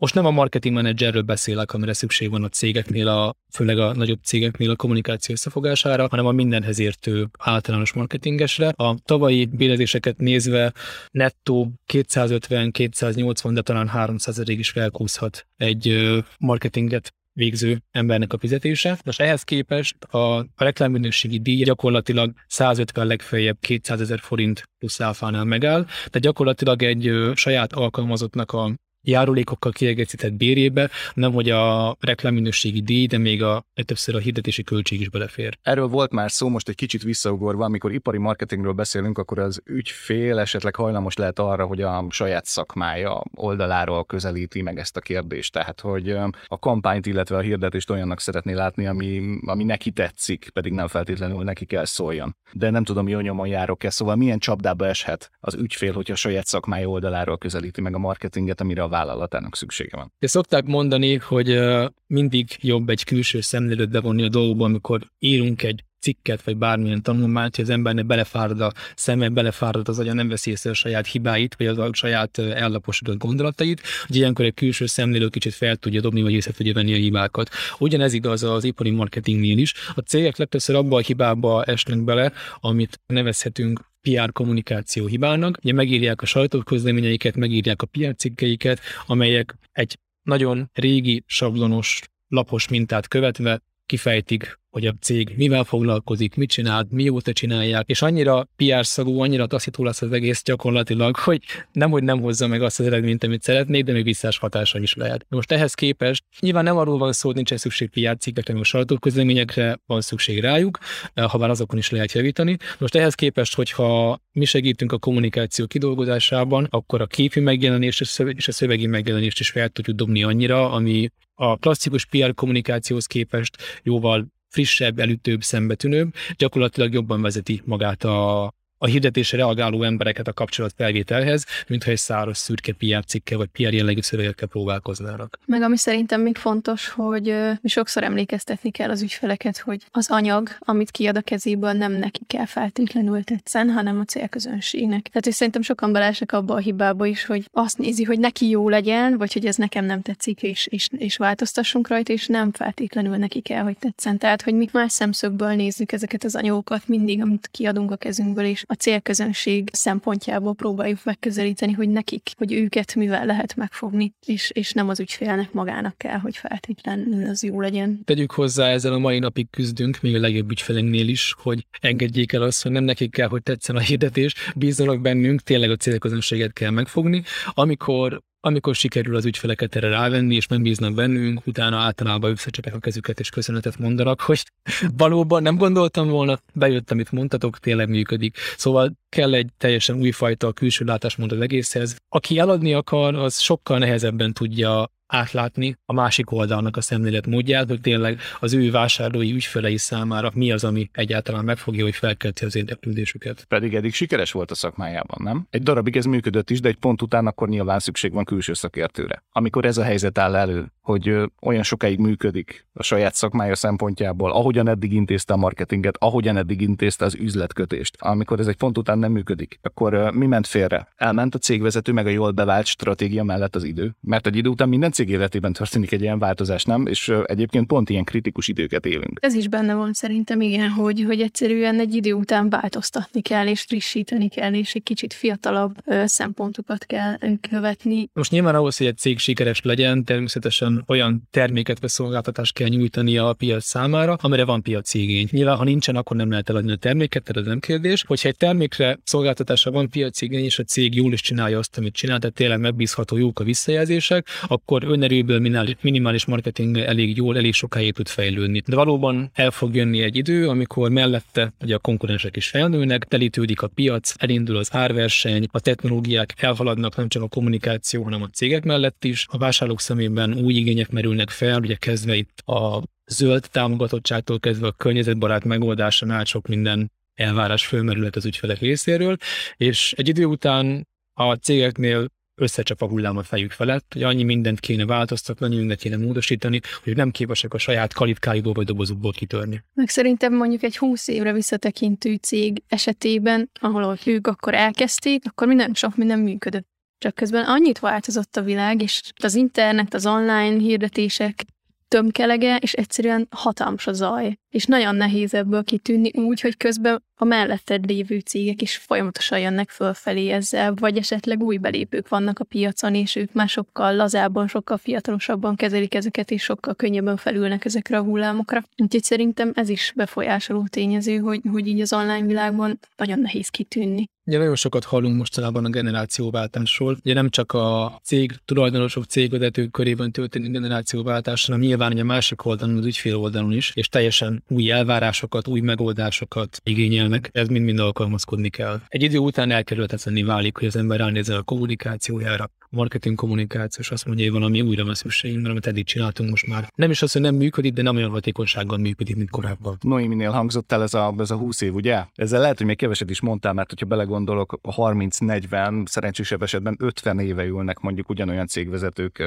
most 0.00 0.14
nem 0.14 0.26
a 0.26 0.30
marketing 0.30 0.74
menedzserről 0.74 1.22
beszélek, 1.22 1.74
amire 1.74 1.92
szükség 1.92 2.30
van 2.30 2.44
a 2.44 2.48
cégeknél, 2.48 3.08
a, 3.08 3.36
főleg 3.52 3.78
a 3.78 3.94
nagyobb 3.94 4.18
cégeknél 4.22 4.70
a 4.70 4.76
kommunikáció 4.76 5.34
összefogására, 5.34 6.06
hanem 6.10 6.26
a 6.26 6.32
mindenhez 6.32 6.78
értő 6.78 7.28
általános 7.38 7.92
marketingesre. 7.92 8.68
A 8.76 8.96
tavalyi 9.04 9.46
bérezéseket 9.46 10.18
nézve 10.18 10.72
nettó 11.10 11.72
250-280, 11.92 13.50
de 13.52 13.62
talán 13.62 13.88
300 13.88 14.48
is 14.48 14.70
felkúszhat 14.70 15.46
egy 15.56 16.14
marketinget 16.38 17.14
végző 17.40 17.82
embernek 17.90 18.32
a 18.32 18.38
fizetése. 18.38 18.98
Most 19.04 19.20
ehhez 19.20 19.42
képest 19.42 19.96
a, 20.04 20.36
a 20.38 20.46
reklámminőségi 20.56 21.38
díj 21.38 21.62
gyakorlatilag 21.62 22.32
150 22.46 23.06
legfeljebb 23.06 23.56
200 23.60 24.00
ezer 24.00 24.18
forint 24.18 24.62
plusz 24.78 25.00
áfánál 25.00 25.44
megáll, 25.44 25.84
tehát 25.84 26.20
gyakorlatilag 26.20 26.82
egy 26.82 27.06
ö, 27.06 27.32
saját 27.34 27.72
alkalmazottnak 27.72 28.52
a 28.52 28.74
járulékokkal 29.02 29.72
kiegészített 29.72 30.32
bérjébe, 30.32 30.90
nem 31.14 31.32
hogy 31.32 31.50
a 31.50 31.96
reklámminőségi 32.00 32.80
díj, 32.80 33.06
de 33.06 33.18
még 33.18 33.42
a 33.42 33.64
többször 33.84 34.14
a 34.14 34.18
hirdetési 34.18 34.62
költség 34.62 35.00
is 35.00 35.08
belefér. 35.08 35.58
Erről 35.62 35.86
volt 35.86 36.12
már 36.12 36.30
szó, 36.30 36.48
most 36.48 36.68
egy 36.68 36.74
kicsit 36.74 37.02
visszaugorva, 37.02 37.64
amikor 37.64 37.92
ipari 37.92 38.18
marketingről 38.18 38.72
beszélünk, 38.72 39.18
akkor 39.18 39.38
az 39.38 39.60
ügyfél 39.64 40.38
esetleg 40.38 40.74
hajlamos 40.74 41.16
lehet 41.16 41.38
arra, 41.38 41.66
hogy 41.66 41.82
a 41.82 42.06
saját 42.10 42.44
szakmája 42.44 43.22
oldaláról 43.34 44.04
közelíti 44.04 44.62
meg 44.62 44.78
ezt 44.78 44.96
a 44.96 45.00
kérdést. 45.00 45.52
Tehát, 45.52 45.80
hogy 45.80 46.10
a 46.46 46.58
kampányt, 46.58 47.06
illetve 47.06 47.36
a 47.36 47.40
hirdetést 47.40 47.90
olyannak 47.90 48.20
szeretné 48.20 48.52
látni, 48.52 48.86
ami, 48.86 49.38
ami 49.46 49.64
neki 49.64 49.90
tetszik, 49.90 50.50
pedig 50.52 50.72
nem 50.72 50.88
feltétlenül 50.88 51.42
neki 51.42 51.64
kell 51.64 51.84
szóljon. 51.84 52.36
De 52.52 52.70
nem 52.70 52.84
tudom, 52.84 53.08
jó 53.08 53.20
nyomon 53.20 53.46
járok-e, 53.46 53.90
szóval 53.90 54.16
milyen 54.16 54.38
csapdába 54.38 54.86
eshet 54.86 55.30
az 55.40 55.54
ügyfél, 55.54 55.92
hogyha 55.92 56.12
a 56.12 56.16
saját 56.16 56.46
szakmája 56.46 56.88
oldaláról 56.88 57.38
közelíti 57.38 57.80
meg 57.80 57.94
a 57.94 57.98
marketinget, 57.98 58.60
amire 58.60 58.82
a 58.82 58.88
vállalatának 58.90 59.56
szüksége 59.56 59.96
van. 59.96 60.12
De 60.18 60.26
szokták 60.26 60.64
mondani, 60.64 61.16
hogy 61.16 61.58
mindig 62.06 62.56
jobb 62.60 62.88
egy 62.88 63.04
külső 63.04 63.40
szemlélőt 63.40 63.90
bevonni 63.90 64.22
a 64.22 64.28
dolgokba, 64.28 64.64
amikor 64.64 65.00
írunk 65.18 65.62
egy 65.62 65.84
cikket, 66.00 66.42
vagy 66.42 66.56
bármilyen 66.56 67.02
tanulmányt, 67.02 67.56
hogy 67.56 67.64
az 67.64 67.70
embernek 67.70 68.06
belefárad 68.06 68.60
a 68.60 68.72
szeme, 68.94 69.28
belefárad 69.28 69.88
az 69.88 69.98
agya, 69.98 70.12
nem 70.12 70.28
veszi 70.28 70.50
észre 70.50 70.70
a 70.70 70.74
saját 70.74 71.06
hibáit, 71.06 71.54
vagy 71.58 71.66
az 71.66 71.78
a 71.78 71.90
saját 71.92 72.38
ellaposodott 72.38 73.18
gondolatait, 73.18 73.82
hogy 74.06 74.16
ilyenkor 74.16 74.44
egy 74.44 74.54
külső 74.54 74.86
szemlélő 74.86 75.28
kicsit 75.28 75.54
fel 75.54 75.76
tudja 75.76 76.00
dobni, 76.00 76.22
vagy 76.22 76.32
észre 76.32 76.52
tudja 76.52 76.72
venni 76.72 76.92
a 76.92 76.96
hibákat. 76.96 77.50
Ugyanez 77.78 78.12
igaz 78.12 78.42
az 78.42 78.64
ipari 78.64 78.90
marketingnél 78.90 79.58
is. 79.58 79.74
A 79.94 80.00
cégek 80.00 80.36
legtöbbször 80.36 80.76
abba 80.76 80.96
a 80.96 81.00
hibába 81.00 81.64
esnek 81.64 82.04
bele, 82.04 82.32
amit 82.60 83.00
nevezhetünk 83.06 83.89
PR 84.02 84.32
kommunikáció 84.32 85.06
hibának. 85.06 85.58
Ugye 85.62 85.72
megírják 85.72 86.22
a 86.22 86.26
sajtóközleményeiket, 86.26 87.36
megírják 87.36 87.82
a 87.82 87.86
PR 87.86 88.14
cikkeiket, 88.16 88.80
amelyek 89.06 89.58
egy 89.72 89.98
nagyon 90.22 90.70
régi, 90.72 91.22
sablonos, 91.26 92.00
lapos 92.28 92.68
mintát 92.68 93.08
követve 93.08 93.60
kifejtik 93.90 94.60
hogy 94.70 94.86
a 94.86 94.94
cég 95.00 95.32
mivel 95.36 95.64
foglalkozik, 95.64 96.34
mit 96.34 96.50
csinál, 96.50 96.86
mióta 96.90 97.32
csinálják, 97.32 97.88
és 97.88 98.02
annyira 98.02 98.48
PR 98.56 98.86
szagú, 98.86 99.20
annyira 99.20 99.46
taszító 99.46 99.84
lesz 99.84 100.02
az 100.02 100.12
egész 100.12 100.42
gyakorlatilag, 100.42 101.16
hogy 101.16 101.42
nem, 101.72 101.90
hogy 101.90 102.02
nem 102.02 102.20
hozza 102.20 102.46
meg 102.46 102.62
azt 102.62 102.80
az 102.80 102.86
eredményt, 102.86 103.24
amit 103.24 103.42
szeretnék, 103.42 103.84
de 103.84 103.92
még 103.92 104.04
visszás 104.04 104.38
hatása 104.38 104.78
is 104.78 104.94
lehet. 104.94 105.26
Most 105.28 105.52
ehhez 105.52 105.74
képest 105.74 106.24
nyilván 106.40 106.64
nem 106.64 106.76
arról 106.76 106.98
van 106.98 107.12
szó, 107.12 107.26
hogy 107.26 107.36
nincs 107.36 107.54
szükség 107.54 107.88
PR 107.88 108.16
cikkekre, 108.18 108.54
most 108.54 108.70
sajtóközleményekre 108.70 109.80
van 109.86 110.00
szükség 110.00 110.40
rájuk, 110.40 110.78
ha 111.14 111.38
bár 111.38 111.50
azokon 111.50 111.78
is 111.78 111.90
lehet 111.90 112.12
javítani. 112.12 112.56
Most 112.78 112.94
ehhez 112.94 113.14
képest, 113.14 113.54
hogyha 113.54 114.20
mi 114.32 114.44
segítünk 114.44 114.92
a 114.92 114.98
kommunikáció 114.98 115.66
kidolgozásában, 115.66 116.66
akkor 116.70 117.00
a 117.00 117.06
képi 117.06 117.40
megjelenést 117.40 118.00
és 118.00 118.48
a 118.48 118.52
szövegi 118.52 118.86
megjelenést 118.86 119.40
is 119.40 119.50
fel 119.50 119.68
tudjuk 119.68 119.96
dobni 119.96 120.22
annyira, 120.22 120.70
ami 120.70 121.10
a 121.40 121.56
klasszikus 121.56 122.04
PR 122.04 122.34
kommunikációhoz 122.34 123.06
képest 123.06 123.56
jóval 123.82 124.26
frissebb, 124.48 124.98
elütőbb, 124.98 125.42
szembetűnőbb, 125.42 126.14
gyakorlatilag 126.36 126.92
jobban 126.92 127.22
vezeti 127.22 127.62
magát 127.64 128.04
a, 128.04 128.52
a 128.82 128.86
hirdetésre 128.86 129.36
reagáló 129.36 129.82
embereket 129.82 130.28
a 130.28 130.32
kapcsolatfelvételhez, 130.32 131.46
mintha 131.66 131.90
egy 131.90 131.96
száraz 131.96 132.38
szürke 132.38 132.72
PR 132.72 133.04
cikke 133.04 133.36
vagy 133.36 133.48
PR 133.48 133.72
jellegű 133.72 134.00
szövegekkel 134.00 134.48
próbálkoznának. 134.48 135.38
Meg 135.46 135.62
ami 135.62 135.76
szerintem 135.76 136.20
még 136.20 136.36
fontos, 136.36 136.88
hogy 136.88 137.34
mi 137.60 137.68
sokszor 137.68 138.02
emlékeztetni 138.02 138.70
kell 138.70 138.90
az 138.90 139.02
ügyfeleket, 139.02 139.58
hogy 139.58 139.82
az 139.90 140.10
anyag, 140.10 140.48
amit 140.58 140.90
kiad 140.90 141.16
a 141.16 141.20
kezéből, 141.20 141.72
nem 141.72 141.92
neki 141.92 142.20
kell 142.26 142.46
feltétlenül 142.46 143.24
tetszen, 143.24 143.70
hanem 143.70 144.00
a 144.00 144.04
célközönségnek. 144.04 145.02
Tehát, 145.02 145.24
hogy 145.24 145.32
szerintem 145.32 145.62
sokan 145.62 145.92
belesek 145.92 146.32
abba 146.32 146.54
a 146.54 146.58
hibába 146.58 147.06
is, 147.06 147.24
hogy 147.24 147.48
azt 147.52 147.78
nézi, 147.78 148.04
hogy 148.04 148.18
neki 148.18 148.48
jó 148.48 148.68
legyen, 148.68 149.18
vagy 149.18 149.32
hogy 149.32 149.46
ez 149.46 149.56
nekem 149.56 149.84
nem 149.84 150.02
tetszik, 150.02 150.42
és, 150.42 150.66
és, 150.66 150.88
és 150.96 151.16
változtassunk 151.16 151.88
rajta, 151.88 152.12
és 152.12 152.26
nem 152.26 152.52
feltétlenül 152.52 153.16
neki 153.16 153.40
kell, 153.40 153.62
hogy 153.62 153.78
tetszen. 153.78 154.18
Tehát, 154.18 154.42
hogy 154.42 154.54
mi 154.54 154.68
más 154.72 154.92
szemszögből 154.92 155.54
nézzük 155.54 155.92
ezeket 155.92 156.24
az 156.24 156.34
anyagokat 156.34 156.88
mindig, 156.88 157.22
amit 157.22 157.48
kiadunk 157.52 157.90
a 157.90 157.96
kezünkből, 157.96 158.44
és 158.44 158.64
a 158.70 158.74
célközönség 158.74 159.68
szempontjából 159.72 160.54
próbáljuk 160.54 160.98
megközelíteni, 161.04 161.72
hogy 161.72 161.88
nekik, 161.88 162.32
hogy 162.36 162.52
őket 162.52 162.94
mivel 162.94 163.26
lehet 163.26 163.56
megfogni, 163.56 164.12
és, 164.26 164.50
és 164.50 164.72
nem 164.72 164.88
az 164.88 165.00
ügyfélnek 165.00 165.52
magának 165.52 165.98
kell, 165.98 166.18
hogy 166.18 166.36
feltétlenül 166.36 167.28
az 167.28 167.42
jó 167.42 167.60
legyen. 167.60 168.00
Tegyük 168.04 168.30
hozzá, 168.32 168.68
ezzel 168.68 168.92
a 168.92 168.98
mai 168.98 169.18
napig 169.18 169.50
küzdünk, 169.50 170.00
még 170.00 170.14
a 170.14 170.20
legjobb 170.20 170.50
ügyfelünknél 170.50 171.08
is, 171.08 171.34
hogy 171.38 171.66
engedjék 171.80 172.32
el 172.32 172.42
azt, 172.42 172.62
hogy 172.62 172.72
nem 172.72 172.84
nekik 172.84 173.10
kell, 173.10 173.28
hogy 173.28 173.42
tetszen 173.42 173.76
a 173.76 173.80
hirdetés, 173.80 174.34
bízzanak 174.56 175.00
bennünk, 175.00 175.40
tényleg 175.40 175.70
a 175.70 175.76
célközönséget 175.76 176.52
kell 176.52 176.70
megfogni. 176.70 177.22
Amikor 177.46 178.22
amikor 178.40 178.74
sikerül 178.74 179.16
az 179.16 179.24
ügyfeleket 179.24 179.76
erre 179.76 179.88
rávenni, 179.88 180.34
és 180.34 180.46
nem 180.46 180.62
bíznak 180.62 180.94
bennünk, 180.94 181.46
utána 181.46 181.76
általában 181.76 182.30
összecsapják 182.30 182.74
a 182.74 182.78
kezüket, 182.78 183.20
és 183.20 183.28
köszönetet 183.28 183.78
mondanak, 183.78 184.20
hogy 184.20 184.42
valóban 184.96 185.42
nem 185.42 185.56
gondoltam 185.56 186.08
volna, 186.08 186.38
bejött, 186.54 186.90
amit 186.90 187.12
mondtatok, 187.12 187.58
tényleg 187.58 187.88
működik. 187.88 188.36
Szóval 188.56 188.92
kell 189.08 189.34
egy 189.34 189.48
teljesen 189.58 189.96
újfajta 189.96 190.52
külső 190.52 190.84
látásmód 190.84 191.32
az 191.32 191.40
egészhez. 191.40 191.96
Aki 192.08 192.38
eladni 192.38 192.74
akar, 192.74 193.14
az 193.14 193.40
sokkal 193.40 193.78
nehezebben 193.78 194.32
tudja 194.32 194.90
átlátni 195.10 195.76
a 195.84 195.92
másik 195.92 196.30
oldalnak 196.30 196.76
a 196.76 196.80
szemléletmódját, 196.80 197.68
hogy 197.68 197.80
tényleg 197.80 198.20
az 198.40 198.54
ő 198.54 198.70
vásárlói 198.70 199.32
ügyfelei 199.32 199.76
számára 199.76 200.30
mi 200.34 200.52
az, 200.52 200.64
ami 200.64 200.90
egyáltalán 200.92 201.44
megfogja, 201.44 201.84
hogy 201.84 201.94
felkelti 201.94 202.44
az 202.44 202.56
érdeklődésüket. 202.56 203.44
Pedig 203.48 203.74
eddig 203.74 203.94
sikeres 203.94 204.32
volt 204.32 204.50
a 204.50 204.54
szakmájában, 204.54 205.18
nem? 205.22 205.46
Egy 205.50 205.62
darabig 205.62 205.96
ez 205.96 206.04
működött 206.04 206.50
is, 206.50 206.60
de 206.60 206.68
egy 206.68 206.78
pont 206.78 207.02
után 207.02 207.26
akkor 207.26 207.48
nyilván 207.48 207.78
szükség 207.78 208.12
van 208.12 208.24
külső 208.24 208.52
szakértőre. 208.52 209.24
Amikor 209.32 209.64
ez 209.64 209.78
a 209.78 209.82
helyzet 209.82 210.18
áll 210.18 210.36
elő, 210.36 210.72
hogy 210.90 211.30
olyan 211.40 211.62
sokáig 211.62 211.98
működik 211.98 212.66
a 212.72 212.82
saját 212.82 213.14
szakmája 213.14 213.54
szempontjából, 213.54 214.30
ahogyan 214.30 214.68
eddig 214.68 214.92
intézte 214.92 215.32
a 215.32 215.36
marketinget, 215.36 215.96
ahogyan 215.98 216.36
eddig 216.36 216.60
intézte 216.60 217.04
az 217.04 217.14
üzletkötést. 217.14 217.96
Amikor 217.98 218.40
ez 218.40 218.46
egy 218.46 218.56
pont 218.56 218.78
után 218.78 218.98
nem 218.98 219.12
működik, 219.12 219.58
akkor 219.62 220.10
mi 220.14 220.26
ment 220.26 220.46
félre? 220.46 220.88
Elment 220.96 221.34
a 221.34 221.38
cégvezető 221.38 221.92
meg 221.92 222.06
a 222.06 222.10
jól 222.10 222.30
bevált 222.30 222.66
stratégia 222.66 223.24
mellett 223.24 223.56
az 223.56 223.64
idő, 223.64 223.96
mert 224.00 224.26
egy 224.26 224.36
idő 224.36 224.48
után 224.48 224.68
minden 224.68 224.90
cég 224.92 225.08
életében 225.08 225.52
történik 225.52 225.92
egy 225.92 226.00
ilyen 226.00 226.18
változás, 226.18 226.64
nem? 226.64 226.86
És 226.86 227.12
egyébként 227.24 227.66
pont 227.66 227.90
ilyen 227.90 228.04
kritikus 228.04 228.48
időket 228.48 228.86
élünk. 228.86 229.18
Ez 229.22 229.34
is 229.34 229.48
benne 229.48 229.74
van 229.74 229.92
szerintem, 229.92 230.40
igen, 230.40 230.68
hogy, 230.68 231.04
hogy 231.06 231.20
egyszerűen 231.20 231.80
egy 231.80 231.94
idő 231.94 232.12
után 232.12 232.50
változtatni 232.50 233.20
kell, 233.20 233.46
és 233.46 233.62
frissíteni 233.62 234.28
kell, 234.28 234.54
és 234.54 234.74
egy 234.74 234.82
kicsit 234.82 235.12
fiatalabb 235.12 235.74
szempontokat 236.04 236.84
kell 236.84 237.16
követni. 237.50 238.08
Most 238.12 238.30
nyilván 238.30 238.54
ahhoz, 238.54 238.76
hogy 238.76 238.86
egy 238.86 238.96
cég 238.96 239.18
sikeres 239.18 239.60
legyen, 239.62 240.04
természetesen 240.04 240.79
olyan 240.86 241.28
terméket 241.30 241.80
vagy 241.80 241.90
szolgáltatást 241.90 242.54
kell 242.54 242.68
nyújtani 242.68 243.18
a 243.18 243.32
piac 243.32 243.64
számára, 243.64 244.16
amire 244.20 244.44
van 244.44 244.62
piaci 244.62 245.02
igény. 245.02 245.28
Nyilván, 245.30 245.56
ha 245.56 245.64
nincsen, 245.64 245.96
akkor 245.96 246.16
nem 246.16 246.30
lehet 246.30 246.48
eladni 246.48 246.72
a 246.72 246.76
terméket, 246.76 247.22
tehát 247.22 247.42
ez 247.42 247.48
nem 247.48 247.60
kérdés. 247.60 248.04
Hogyha 248.06 248.28
egy 248.28 248.36
termékre, 248.36 248.98
szolgáltatásra 249.04 249.70
van 249.70 249.88
piaci 249.88 250.24
igény, 250.24 250.44
és 250.44 250.58
a 250.58 250.62
cég 250.62 250.94
jól 250.94 251.12
is 251.12 251.20
csinálja 251.20 251.58
azt, 251.58 251.78
amit 251.78 251.94
csinál, 251.94 252.18
tehát 252.18 252.36
tényleg 252.36 252.60
megbízható, 252.60 253.16
jók 253.16 253.40
a 253.40 253.44
visszajelzések, 253.44 254.26
akkor 254.46 254.84
önerőből 254.84 255.66
minimális 255.80 256.24
marketing 256.24 256.78
elég 256.78 257.16
jól, 257.16 257.36
elég 257.36 257.54
sokáig 257.54 257.92
tud 257.92 258.08
fejlődni. 258.08 258.62
De 258.66 258.76
valóban 258.76 259.30
el 259.34 259.50
fog 259.50 259.74
jönni 259.74 260.02
egy 260.02 260.16
idő, 260.16 260.48
amikor 260.48 260.90
mellette 260.90 261.52
ugye 261.60 261.74
a 261.74 261.78
konkurensek 261.78 262.36
is 262.36 262.48
felnőnek, 262.48 263.04
telítődik 263.04 263.62
a 263.62 263.66
piac, 263.66 264.14
elindul 264.16 264.56
az 264.56 264.68
árverseny, 264.72 265.46
a 265.50 265.60
technológiák 265.60 266.34
elhaladnak 266.36 266.96
nem 266.96 267.08
csak 267.08 267.22
a 267.22 267.28
kommunikáció, 267.28 268.02
hanem 268.02 268.22
a 268.22 268.26
cégek 268.26 268.64
mellett 268.64 269.04
is. 269.04 269.26
A 269.28 269.38
vásárlók 269.38 269.80
szemében 269.80 270.34
új 270.34 270.54
igények 270.60 270.90
merülnek 270.90 271.30
fel, 271.30 271.60
ugye 271.60 271.74
kezdve 271.74 272.14
itt 272.14 272.40
a 272.40 272.82
zöld 273.06 273.48
támogatottságtól 273.50 274.40
kezdve 274.40 274.66
a 274.66 274.72
környezetbarát 274.72 275.44
megoldáson 275.44 276.10
át 276.10 276.26
sok 276.26 276.46
minden 276.46 276.92
elvárás 277.14 277.66
fölmerülhet 277.66 278.16
az 278.16 278.24
ügyfelek 278.24 278.58
részéről, 278.58 279.16
és 279.56 279.92
egy 279.96 280.08
idő 280.08 280.24
után 280.24 280.88
a 281.12 281.34
cégeknél 281.34 282.08
összecsap 282.40 282.82
a 282.82 282.86
hullám 282.86 283.16
a 283.16 283.22
fejük 283.22 283.50
felett, 283.50 283.92
hogy 283.92 284.02
annyi 284.02 284.22
mindent 284.22 284.60
kéne 284.60 284.84
változtatni, 284.84 285.46
annyi 285.46 285.56
mindent 285.56 285.80
kéne 285.80 285.96
módosítani, 285.96 286.60
hogy 286.82 286.96
nem 286.96 287.10
képesek 287.10 287.54
a 287.54 287.58
saját 287.58 287.92
kalitkájukból 287.92 288.52
vagy 288.52 288.66
dobozukból 288.66 289.12
kitörni. 289.12 289.64
Meg 289.74 289.88
szerintem 289.88 290.34
mondjuk 290.34 290.62
egy 290.62 290.76
20 290.76 291.08
évre 291.08 291.32
visszatekintő 291.32 292.14
cég 292.14 292.62
esetében, 292.68 293.50
ahol 293.60 293.98
ők 294.04 294.26
akkor 294.26 294.54
elkezdték, 294.54 295.22
akkor 295.26 295.46
minden 295.46 295.74
sok 295.74 295.96
minden 295.96 296.18
működött. 296.18 296.69
Csak 297.00 297.14
közben 297.14 297.44
annyit 297.44 297.78
változott 297.78 298.36
a 298.36 298.42
világ, 298.42 298.82
és 298.82 299.02
az 299.22 299.34
internet, 299.34 299.94
az 299.94 300.06
online 300.06 300.58
hirdetések 300.58 301.44
tömkelege, 301.88 302.56
és 302.56 302.72
egyszerűen 302.72 303.26
hatalmas 303.30 303.86
a 303.86 303.92
zaj. 303.92 304.38
És 304.50 304.64
nagyon 304.64 304.94
nehéz 304.94 305.34
ebből 305.34 305.64
kitűnni 305.64 306.10
úgy, 306.14 306.40
hogy 306.40 306.56
közben 306.56 307.02
a 307.14 307.24
melletted 307.24 307.86
lévő 307.86 308.18
cégek 308.18 308.62
is 308.62 308.76
folyamatosan 308.76 309.38
jönnek 309.38 309.68
fölfelé 309.68 310.30
ezzel, 310.30 310.74
vagy 310.74 310.96
esetleg 310.96 311.42
új 311.42 311.56
belépők 311.56 312.08
vannak 312.08 312.38
a 312.38 312.44
piacon, 312.44 312.94
és 312.94 313.16
ők 313.16 313.32
már 313.32 313.48
sokkal 313.48 313.96
lazábban, 313.96 314.48
sokkal 314.48 314.76
fiatalosabban 314.76 315.56
kezelik 315.56 315.94
ezeket, 315.94 316.30
és 316.30 316.42
sokkal 316.42 316.74
könnyebben 316.74 317.16
felülnek 317.16 317.64
ezekre 317.64 317.98
a 317.98 318.02
hullámokra. 318.02 318.62
Úgyhogy 318.76 319.02
szerintem 319.02 319.52
ez 319.54 319.68
is 319.68 319.92
befolyásoló 319.96 320.66
tényező, 320.66 321.16
hogy, 321.16 321.40
hogy 321.50 321.66
így 321.66 321.80
az 321.80 321.92
online 321.92 322.26
világban 322.26 322.78
nagyon 322.96 323.18
nehéz 323.18 323.48
kitűnni. 323.48 324.08
Ugye 324.30 324.38
nagyon 324.38 324.56
sokat 324.56 324.84
hallunk 324.84 325.16
mostanában 325.16 325.64
a 325.64 325.68
generációváltásról. 325.68 326.96
Ugye 327.04 327.14
nem 327.14 327.28
csak 327.28 327.52
a 327.52 328.00
cég 328.02 328.32
tulajdonosok, 328.44 329.04
cégvezetők 329.04 329.70
körében 329.70 330.12
történik 330.12 330.50
generációváltás, 330.50 331.46
hanem 331.46 331.60
nyilván 331.60 331.98
a 331.98 332.02
másik 332.02 332.44
oldalon, 332.44 332.76
az 332.76 332.86
ügyfél 332.86 333.16
oldalon 333.16 333.52
is, 333.52 333.72
és 333.74 333.88
teljesen 333.88 334.42
új 334.48 334.70
elvárásokat, 334.70 335.48
új 335.48 335.60
megoldásokat 335.60 336.60
igényelnek. 336.64 337.30
Ez 337.32 337.48
mind-mind 337.48 337.78
alkalmazkodni 337.78 338.48
kell. 338.48 338.80
Egy 338.88 339.02
idő 339.02 339.18
után 339.18 339.50
elkerülhetetlenné 339.50 340.22
válik, 340.22 340.56
hogy 340.56 340.66
az 340.66 340.76
ember 340.76 340.98
ránézzen 340.98 341.36
a 341.36 341.42
kommunikációjára, 341.42 342.50
marketing 342.70 343.16
kommunikáció, 343.16 343.82
és 343.82 343.90
azt 343.90 344.06
mondja, 344.06 344.24
hogy 344.24 344.34
valami 344.34 344.60
újra 344.60 344.84
van 344.84 344.94
szükség, 344.94 345.34
mert 345.36 345.48
amit 345.48 345.66
eddig 345.66 345.84
csináltunk 345.84 346.30
most 346.30 346.46
már. 346.46 346.72
Nem 346.74 346.90
is 346.90 347.02
az, 347.02 347.12
hogy 347.12 347.22
nem 347.22 347.34
működik, 347.34 347.72
de 347.72 347.82
nem 347.82 347.96
olyan 347.96 348.10
hatékonysággal 348.10 348.78
működik, 348.78 349.16
mint 349.16 349.30
korábban. 349.30 349.76
Noéminél 349.80 350.30
hangzott 350.30 350.72
el 350.72 350.82
ez 350.82 350.94
a, 350.94 351.14
ez 351.18 351.30
a 351.30 351.36
20 351.36 351.60
év, 351.60 351.74
ugye? 351.74 352.04
Ezzel 352.14 352.40
lehet, 352.40 352.58
hogy 352.58 352.66
még 352.66 352.76
keveset 352.76 353.10
is 353.10 353.20
mondtál, 353.20 353.52
mert 353.52 353.68
hogyha 353.68 353.86
belegondolok, 353.86 354.58
a 354.62 354.74
30-40, 354.74 355.86
szerencsésebb 355.86 356.42
esetben 356.42 356.76
50 356.78 357.18
éve 357.18 357.44
ülnek 357.44 357.78
mondjuk 357.78 358.08
ugyanolyan 358.08 358.46
cégvezetők 358.46 359.22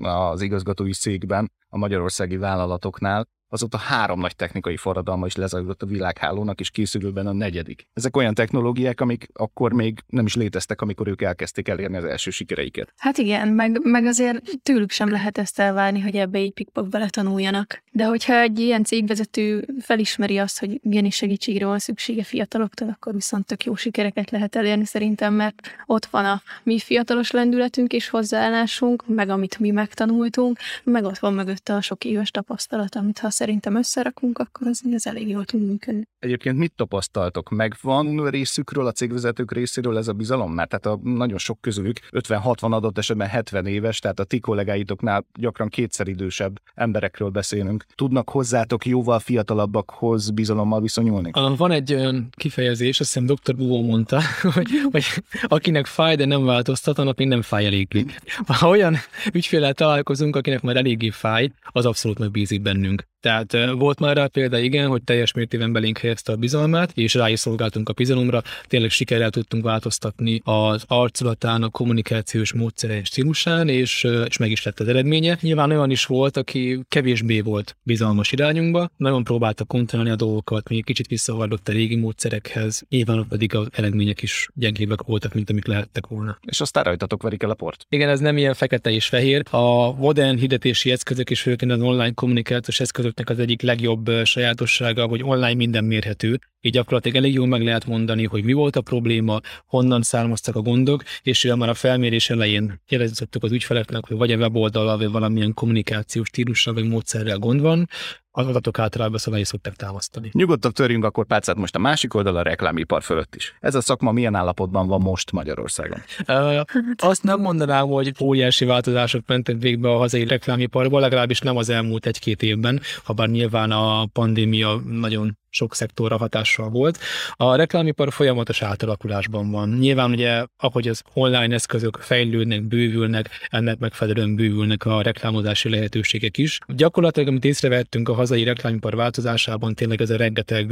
az 0.00 0.42
igazgatói 0.42 0.92
székben 0.92 1.52
a 1.68 1.78
magyarországi 1.78 2.36
vállalatoknál, 2.36 3.28
azóta 3.48 3.78
három 3.78 4.20
nagy 4.20 4.36
technikai 4.36 4.76
forradalma 4.76 5.26
is 5.26 5.36
lezajlott 5.36 5.82
a 5.82 5.86
világhálónak, 5.86 6.60
és 6.60 6.70
készülőben 6.70 7.26
a 7.26 7.32
negyedik. 7.32 7.86
Ezek 7.92 8.16
olyan 8.16 8.34
technológiák, 8.34 9.00
amik 9.00 9.28
akkor 9.32 9.72
még 9.72 9.98
nem 10.06 10.26
is 10.26 10.34
léteztek, 10.34 10.80
amikor 10.80 11.08
ők 11.08 11.22
elkezdték 11.22 11.68
elérni 11.68 11.96
az 11.96 12.04
első 12.04 12.30
sikereiket. 12.30 12.92
Hát 12.96 13.18
igen, 13.18 13.48
meg, 13.48 13.80
meg 13.82 14.06
azért 14.06 14.42
tőlük 14.62 14.90
sem 14.90 15.10
lehet 15.10 15.38
ezt 15.38 15.58
elvárni, 15.58 16.00
hogy 16.00 16.16
ebbe 16.16 16.38
egy 16.38 16.52
pikpak 16.52 16.88
bele 16.88 17.08
tanuljanak. 17.08 17.82
De 17.92 18.04
hogyha 18.04 18.40
egy 18.40 18.58
ilyen 18.58 18.84
cégvezető 18.84 19.68
felismeri 19.80 20.38
azt, 20.38 20.58
hogy 20.58 20.80
igenis 20.82 21.14
segítségre 21.14 21.66
van 21.66 21.78
szüksége 21.78 22.22
fiataloktól, 22.22 22.88
akkor 22.88 23.14
viszont 23.14 23.46
tök 23.46 23.64
jó 23.64 23.74
sikereket 23.74 24.30
lehet 24.30 24.56
elérni 24.56 24.84
szerintem, 24.84 25.34
mert 25.34 25.70
ott 25.86 26.06
van 26.06 26.24
a 26.24 26.42
mi 26.62 26.78
fiatalos 26.78 27.30
lendületünk 27.30 27.92
és 27.92 28.08
hozzáállásunk, 28.08 29.06
meg 29.06 29.28
amit 29.28 29.58
mi 29.58 29.70
megtanultunk, 29.70 30.58
meg 30.84 31.04
ott 31.04 31.18
van 31.18 31.34
mögötte 31.34 31.74
a 31.74 31.80
sok 31.80 32.04
éves 32.04 32.30
tapasztalat, 32.30 32.96
amit 32.96 33.18
ha 33.18 33.30
szerintem 33.36 33.76
összerakunk, 33.76 34.38
akkor 34.38 34.66
az, 34.66 34.82
az 34.92 35.06
elég 35.06 35.28
jól 35.28 35.44
tud 35.44 35.66
működni. 35.66 36.02
Egyébként 36.18 36.58
mit 36.58 36.72
tapasztaltok? 36.76 37.50
Megvan 37.50 38.30
részükről, 38.30 38.86
a 38.86 38.92
cégvezetők 38.92 39.52
részéről 39.52 39.98
ez 39.98 40.08
a 40.08 40.12
bizalom? 40.12 40.52
Mert 40.52 40.68
tehát 40.68 40.98
a 40.98 41.08
nagyon 41.08 41.38
sok 41.38 41.60
közülük 41.60 41.98
50-60 42.10 42.72
adott 42.72 42.98
esetben 42.98 43.28
70 43.28 43.66
éves, 43.66 43.98
tehát 43.98 44.20
a 44.20 44.24
ti 44.24 44.40
kollégáitoknál 44.40 45.26
gyakran 45.38 45.68
kétszer 45.68 46.08
idősebb 46.08 46.60
emberekről 46.74 47.28
beszélünk. 47.28 47.84
Tudnak 47.94 48.30
hozzátok 48.30 48.86
jóval 48.86 49.18
fiatalabbakhoz 49.18 50.30
bizalommal 50.30 50.80
viszonyulni? 50.80 51.30
Van 51.56 51.70
egy 51.70 51.94
olyan 51.94 52.28
kifejezés, 52.30 53.00
azt 53.00 53.12
hiszem 53.14 53.36
dr. 53.36 53.56
Buvó 53.56 53.82
mondta, 53.82 54.20
hogy, 54.54 54.68
hogy 54.90 55.04
akinek 55.42 55.86
fáj, 55.86 56.16
de 56.16 56.24
nem 56.24 56.44
változtat, 56.44 56.98
annak 56.98 57.18
még 57.18 57.28
nem 57.28 57.42
fáj 57.42 57.66
eléggé. 57.66 58.04
Ha 58.46 58.68
olyan 58.68 58.96
ügyféllel 59.32 59.74
találkozunk, 59.74 60.36
akinek 60.36 60.62
már 60.62 60.76
eléggé 60.76 61.10
fáj, 61.10 61.50
az 61.64 61.86
abszolút 61.86 62.18
megbízik 62.18 62.62
bennünk. 62.62 63.04
Tehát 63.26 63.56
volt 63.72 64.00
már 64.00 64.16
rá 64.16 64.26
példa, 64.26 64.58
igen, 64.58 64.88
hogy 64.88 65.02
teljes 65.02 65.32
mértékben 65.32 65.72
belénk 65.72 65.98
helyezte 65.98 66.32
a 66.32 66.36
bizalmát, 66.36 66.90
és 66.94 67.14
rá 67.14 67.30
is 67.30 67.40
szolgáltunk 67.40 67.88
a 67.88 67.92
bizalomra. 67.92 68.42
Tényleg 68.66 68.90
sikerrel 68.90 69.30
tudtunk 69.30 69.64
változtatni 69.64 70.40
az 70.44 70.84
arculatán, 70.86 71.62
a 71.62 71.68
kommunikációs 71.68 72.52
módszeren 72.52 73.04
stílusán, 73.04 73.68
és, 73.68 74.06
és 74.28 74.36
meg 74.36 74.50
is 74.50 74.62
lett 74.62 74.80
az 74.80 74.88
eredménye. 74.88 75.38
Nyilván 75.40 75.70
olyan 75.70 75.90
is 75.90 76.04
volt, 76.04 76.36
aki 76.36 76.80
kevésbé 76.88 77.40
volt 77.40 77.76
bizalmas 77.82 78.32
irányunkba, 78.32 78.90
nagyon 78.96 79.24
próbálta 79.24 79.64
kontrollálni 79.64 80.12
a 80.12 80.16
dolgokat, 80.16 80.68
még 80.68 80.84
kicsit 80.84 81.06
visszavardott 81.06 81.68
a 81.68 81.72
régi 81.72 81.96
módszerekhez, 81.96 82.84
nyilván 82.88 83.26
pedig 83.28 83.54
az 83.54 83.68
eredmények 83.72 84.22
is 84.22 84.48
gyengébbek 84.54 85.02
voltak, 85.02 85.34
mint 85.34 85.50
amik 85.50 85.66
lehettek 85.66 86.06
volna. 86.06 86.38
És 86.44 86.60
aztán 86.60 86.84
rajtatok 86.84 87.22
verik 87.22 87.42
el 87.42 87.50
a 87.50 87.54
port. 87.54 87.86
Igen, 87.88 88.08
ez 88.08 88.20
nem 88.20 88.36
ilyen 88.36 88.54
fekete 88.54 88.90
és 88.90 89.06
fehér. 89.06 89.42
A 89.50 89.92
modern 89.92 90.38
hirdetési 90.38 90.90
eszközök 90.90 91.30
és 91.30 91.40
főként 91.40 91.72
az 91.72 91.80
online 91.80 92.12
kommunikációs 92.12 92.80
eszközök 92.80 93.14
Facebooknak 93.16 93.28
az 93.30 93.38
egyik 93.38 93.62
legjobb 93.62 94.24
sajátossága, 94.24 95.06
hogy 95.06 95.22
online 95.22 95.54
minden 95.54 95.84
mérhető, 95.84 96.38
így 96.60 96.72
gyakorlatilag 96.72 97.16
elég 97.16 97.32
jól 97.32 97.46
meg 97.46 97.62
lehet 97.62 97.86
mondani, 97.86 98.24
hogy 98.24 98.44
mi 98.44 98.52
volt 98.52 98.76
a 98.76 98.80
probléma, 98.80 99.40
honnan 99.66 100.02
származtak 100.02 100.56
a 100.56 100.60
gondok, 100.60 101.02
és 101.22 101.44
ugye 101.44 101.54
már 101.54 101.68
a 101.68 101.74
felmérés 101.74 102.30
elején 102.30 102.80
jelezettük 102.88 103.42
az 103.42 103.52
ügyfeleknek, 103.52 104.06
hogy 104.06 104.16
vagy 104.16 104.32
a 104.32 104.36
weboldal, 104.36 104.96
vagy 104.96 105.10
valamilyen 105.10 105.54
kommunikációs 105.54 106.28
stílussal, 106.28 106.74
vagy 106.74 106.88
módszerrel 106.88 107.38
gond 107.38 107.60
van, 107.60 107.88
az 108.38 108.46
adatok 108.46 108.78
általában 108.78 109.18
szóval 109.18 109.40
is 109.40 109.46
szokták 109.46 109.74
támasztani. 109.74 110.30
Nyugodtan 110.32 110.72
törjünk 110.72 111.04
akkor 111.04 111.26
pálcát 111.26 111.56
most 111.56 111.74
a 111.74 111.78
másik 111.78 112.14
oldal 112.14 112.36
a 112.36 112.42
reklámipar 112.42 113.02
fölött 113.02 113.34
is. 113.34 113.54
Ez 113.60 113.74
a 113.74 113.80
szakma 113.80 114.12
milyen 114.12 114.34
állapotban 114.34 114.86
van 114.86 115.00
most 115.00 115.32
Magyarországon? 115.32 116.02
Uh, 116.28 116.60
azt 116.96 117.22
nem 117.22 117.40
mondanám, 117.40 117.86
hogy 117.86 118.12
óriási 118.22 118.64
változások 118.64 119.22
mentek 119.26 119.56
végbe 119.58 119.88
a 119.88 119.96
hazai 119.96 120.24
reklámiparban, 120.24 121.00
legalábbis 121.00 121.40
nem 121.40 121.56
az 121.56 121.68
elmúlt 121.68 122.06
egy-két 122.06 122.42
évben, 122.42 122.80
ha 123.04 123.12
bár 123.12 123.28
nyilván 123.28 123.70
a 123.70 124.06
pandémia 124.06 124.80
nagyon 124.86 125.38
sok 125.56 125.74
szektorra 125.74 126.16
hatással 126.16 126.68
volt. 126.68 126.98
A 127.32 127.54
reklámipar 127.54 128.12
folyamatos 128.12 128.62
átalakulásban 128.62 129.50
van. 129.50 129.68
Nyilván 129.68 130.10
ugye, 130.10 130.44
ahogy 130.56 130.88
az 130.88 131.02
online 131.12 131.54
eszközök 131.54 131.96
fejlődnek, 131.96 132.62
bővülnek, 132.62 133.28
ennek 133.48 133.78
megfelelően 133.78 134.34
bővülnek 134.34 134.84
a 134.84 135.02
reklámozási 135.02 135.68
lehetőségek 135.68 136.38
is. 136.38 136.58
Gyakorlatilag, 136.66 137.28
amit 137.28 137.44
észrevettünk 137.44 138.08
a 138.08 138.14
hazai 138.14 138.44
reklámipar 138.44 138.94
változásában, 138.96 139.74
tényleg 139.74 140.00
ez 140.00 140.10
a 140.10 140.16
rengeteg 140.16 140.70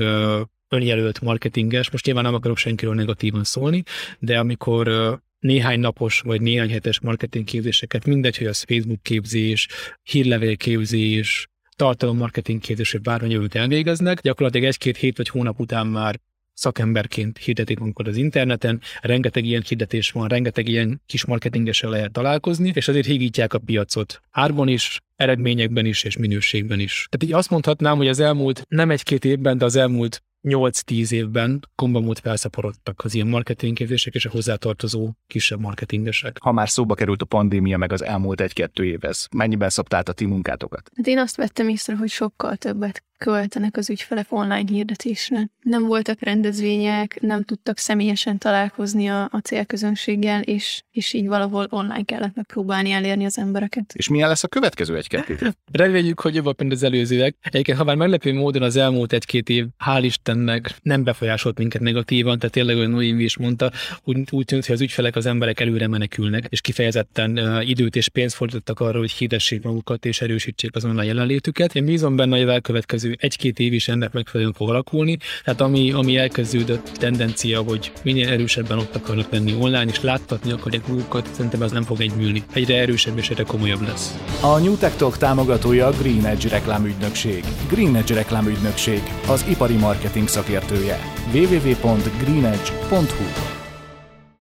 önjelölt 0.69 1.21
marketinges, 1.21 1.91
most 1.91 2.05
nyilván 2.05 2.25
nem 2.25 2.35
akarok 2.35 2.57
senkiről 2.57 2.95
negatívan 2.95 3.45
szólni, 3.45 3.83
de 4.19 4.39
amikor 4.39 5.19
néhány 5.39 5.81
napos 5.81 6.21
vagy 6.21 6.41
néhány 6.41 6.71
hetes 6.71 7.01
marketing 7.01 7.45
képzéseket, 7.45 8.07
mindegy, 8.07 8.37
hogy 8.37 8.47
az 8.47 8.65
Facebook 8.69 9.03
képzés, 9.03 9.69
hírlevél 10.03 10.57
képzés, 10.57 11.49
tartalommarketing 11.77 12.61
képzését 12.61 13.03
bármennyi 13.03 13.47
elvégeznek, 13.53 14.21
gyakorlatilag 14.21 14.67
egy-két 14.67 14.97
hét 14.97 15.17
vagy 15.17 15.29
hónap 15.29 15.61
után 15.61 15.87
már 15.87 16.21
szakemberként 16.55 17.39
hirdetik 17.39 17.79
magukat 17.79 18.07
az 18.07 18.17
interneten, 18.17 18.81
rengeteg 19.01 19.45
ilyen 19.45 19.63
hirdetés 19.69 20.11
van, 20.11 20.29
rengeteg 20.29 20.69
ilyen 20.69 21.03
kis 21.07 21.25
marketingesen 21.25 21.91
lehet 21.91 22.13
találkozni, 22.13 22.73
és 22.75 22.89
azért 22.89 23.07
hígítják 23.07 23.55
a 23.55 23.59
piacot. 23.59 24.21
Árban 24.31 24.69
is, 24.69 25.01
eredményekben 25.17 25.87
is, 25.87 26.05
és 26.05 26.17
minőségben 26.17 26.81
is. 26.81 27.07
Tehát 27.11 27.25
így 27.25 27.39
azt 27.39 27.51
mondhatnám, 27.51 27.97
hogy 27.97 28.09
az 28.09 28.21
elmúlt 28.21 28.65
nem 28.69 28.91
egy-két 28.91 29.25
évben, 29.25 29.59
de 29.59 29.65
az 29.65 29.77
elmúlt 29.77 30.23
8-10 30.45 31.11
évben 31.11 31.69
kombamód 31.75 32.19
felszaporodtak 32.19 33.05
az 33.05 33.15
ilyen 33.15 33.27
marketingképzések 33.27 34.15
és 34.15 34.27
a 34.27 34.31
hozzátartozó 34.31 35.11
kisebb 35.27 35.61
marketingesek. 35.61 36.39
Ha 36.41 36.53
már 36.53 36.69
szóba 36.69 36.95
került 36.95 37.23
a 37.23 37.25
pandémia 37.25 37.79
meg 37.79 37.93
az 37.93 38.03
elmúlt 38.03 38.41
egy-kettő 38.41 38.85
év, 38.85 39.05
ez 39.05 39.27
mennyiben 39.31 39.69
szabtált 39.69 40.09
a 40.09 40.13
ti 40.13 40.25
munkátokat? 40.25 40.91
Hát 40.97 41.07
én 41.07 41.19
azt 41.19 41.37
vettem 41.37 41.69
észre, 41.69 41.97
hogy 41.97 42.11
sokkal 42.11 42.57
többet 42.57 43.05
költenek 43.25 43.77
az 43.77 43.91
ügyfelek 43.91 44.27
online 44.29 44.65
hirdetésre. 44.67 45.49
Nem 45.63 45.87
voltak 45.87 46.21
rendezvények, 46.21 47.19
nem 47.21 47.43
tudtak 47.43 47.79
személyesen 47.79 48.39
találkozni 48.39 49.09
a, 49.09 49.29
a 49.33 49.39
célközönséggel, 49.43 50.43
és, 50.43 50.83
és 50.91 51.13
így 51.13 51.27
valahol 51.27 51.67
online 51.71 52.03
kellett 52.05 52.35
megpróbálni 52.35 52.91
elérni 52.91 53.25
az 53.25 53.39
embereket. 53.39 53.93
És 53.95 54.09
milyen 54.09 54.29
lesz 54.29 54.45
a 54.45 54.49
következő 54.49 54.97
egy-két 54.97 55.55
Reméljük, 55.73 56.21
hogy 56.21 56.35
jobb, 56.35 56.55
mint 56.59 56.73
az 56.73 56.83
előzőek. 56.83 57.37
Egyébként, 57.41 57.79
ha 57.79 57.85
már 57.85 57.97
meglepő 57.97 58.33
módon 58.33 58.63
az 58.63 58.77
elmúlt 58.77 59.13
egy-két 59.13 59.49
év, 59.49 59.67
hál' 59.85 60.01
Istennek 60.03 60.77
nem 60.83 61.05
befolyásolt 61.05 61.59
minket 61.59 61.81
negatívan, 61.81 62.39
tehát 62.39 62.55
tényleg 62.55 62.77
olyan 62.77 62.91
Noémi 62.91 63.23
is 63.23 63.37
mondta, 63.37 63.71
úgy, 64.03 64.19
úgy 64.31 64.45
tűnt, 64.45 64.67
hogy 64.67 64.75
az 64.75 64.81
ügyfelek, 64.81 65.17
az 65.17 65.27
emberek 65.27 65.61
előre 65.61 65.87
menekülnek, 65.87 66.47
és 66.49 66.61
kifejezetten 66.61 67.39
uh, 67.39 67.69
időt 67.69 67.97
és 67.97 68.09
pénzt 68.09 68.35
fordítottak 68.35 68.81
arra, 68.81 68.99
hogy 68.99 69.13
hirdessék 69.13 69.63
magukat 69.63 70.05
és 70.05 70.21
erősítsék 70.21 70.75
az 70.75 70.85
online 70.85 71.05
jelenlétüket. 71.05 71.75
Én 71.75 71.85
bízom 71.85 72.17
benne, 72.17 72.37
hogy 72.37 72.49
a 72.49 72.53
elkövetkező 72.53 73.14
egy-két 73.19 73.59
év 73.59 73.73
is 73.73 73.89
ennek 73.89 74.13
megfelelően 74.13 74.55
fog 74.55 74.69
alakulni. 74.69 75.17
Tehát 75.45 75.61
ami, 75.61 75.93
ami 75.93 76.17
elkezdődött 76.17 76.91
tendencia, 76.99 77.61
hogy 77.61 77.93
minél 78.03 78.29
erősebben 78.29 78.79
ott 78.79 78.95
akarnak 78.95 79.31
lenni 79.31 79.55
online, 79.55 79.91
és 79.91 80.01
láttatni 80.01 80.53
akarják 80.53 80.87
magukat, 80.87 81.29
szerintem 81.33 81.63
ez 81.63 81.73
nem 81.73 81.83
fog 81.83 82.01
egyműlni. 82.01 82.43
Egyre 82.53 82.79
erősebb 82.79 83.19
és 83.19 83.31
egyre 83.31 83.43
komolyabb 83.43 83.83
lesz. 83.83 84.19
A 84.41 84.59
New 84.59 84.77
Tech 84.77 84.97
Talk 84.97 85.17
támogatója 85.17 85.87
a 85.87 85.93
Green 85.93 86.27
Edge 86.27 86.49
reklámügynökség. 86.49 87.45
Green 87.71 87.97
Edge 87.97 88.15
reklámügynökség, 88.15 89.03
az 89.29 89.45
ipari 89.49 89.77
marketing 89.77 90.29
szakértője. 90.29 90.99
www.greenedge.hu 91.33 93.64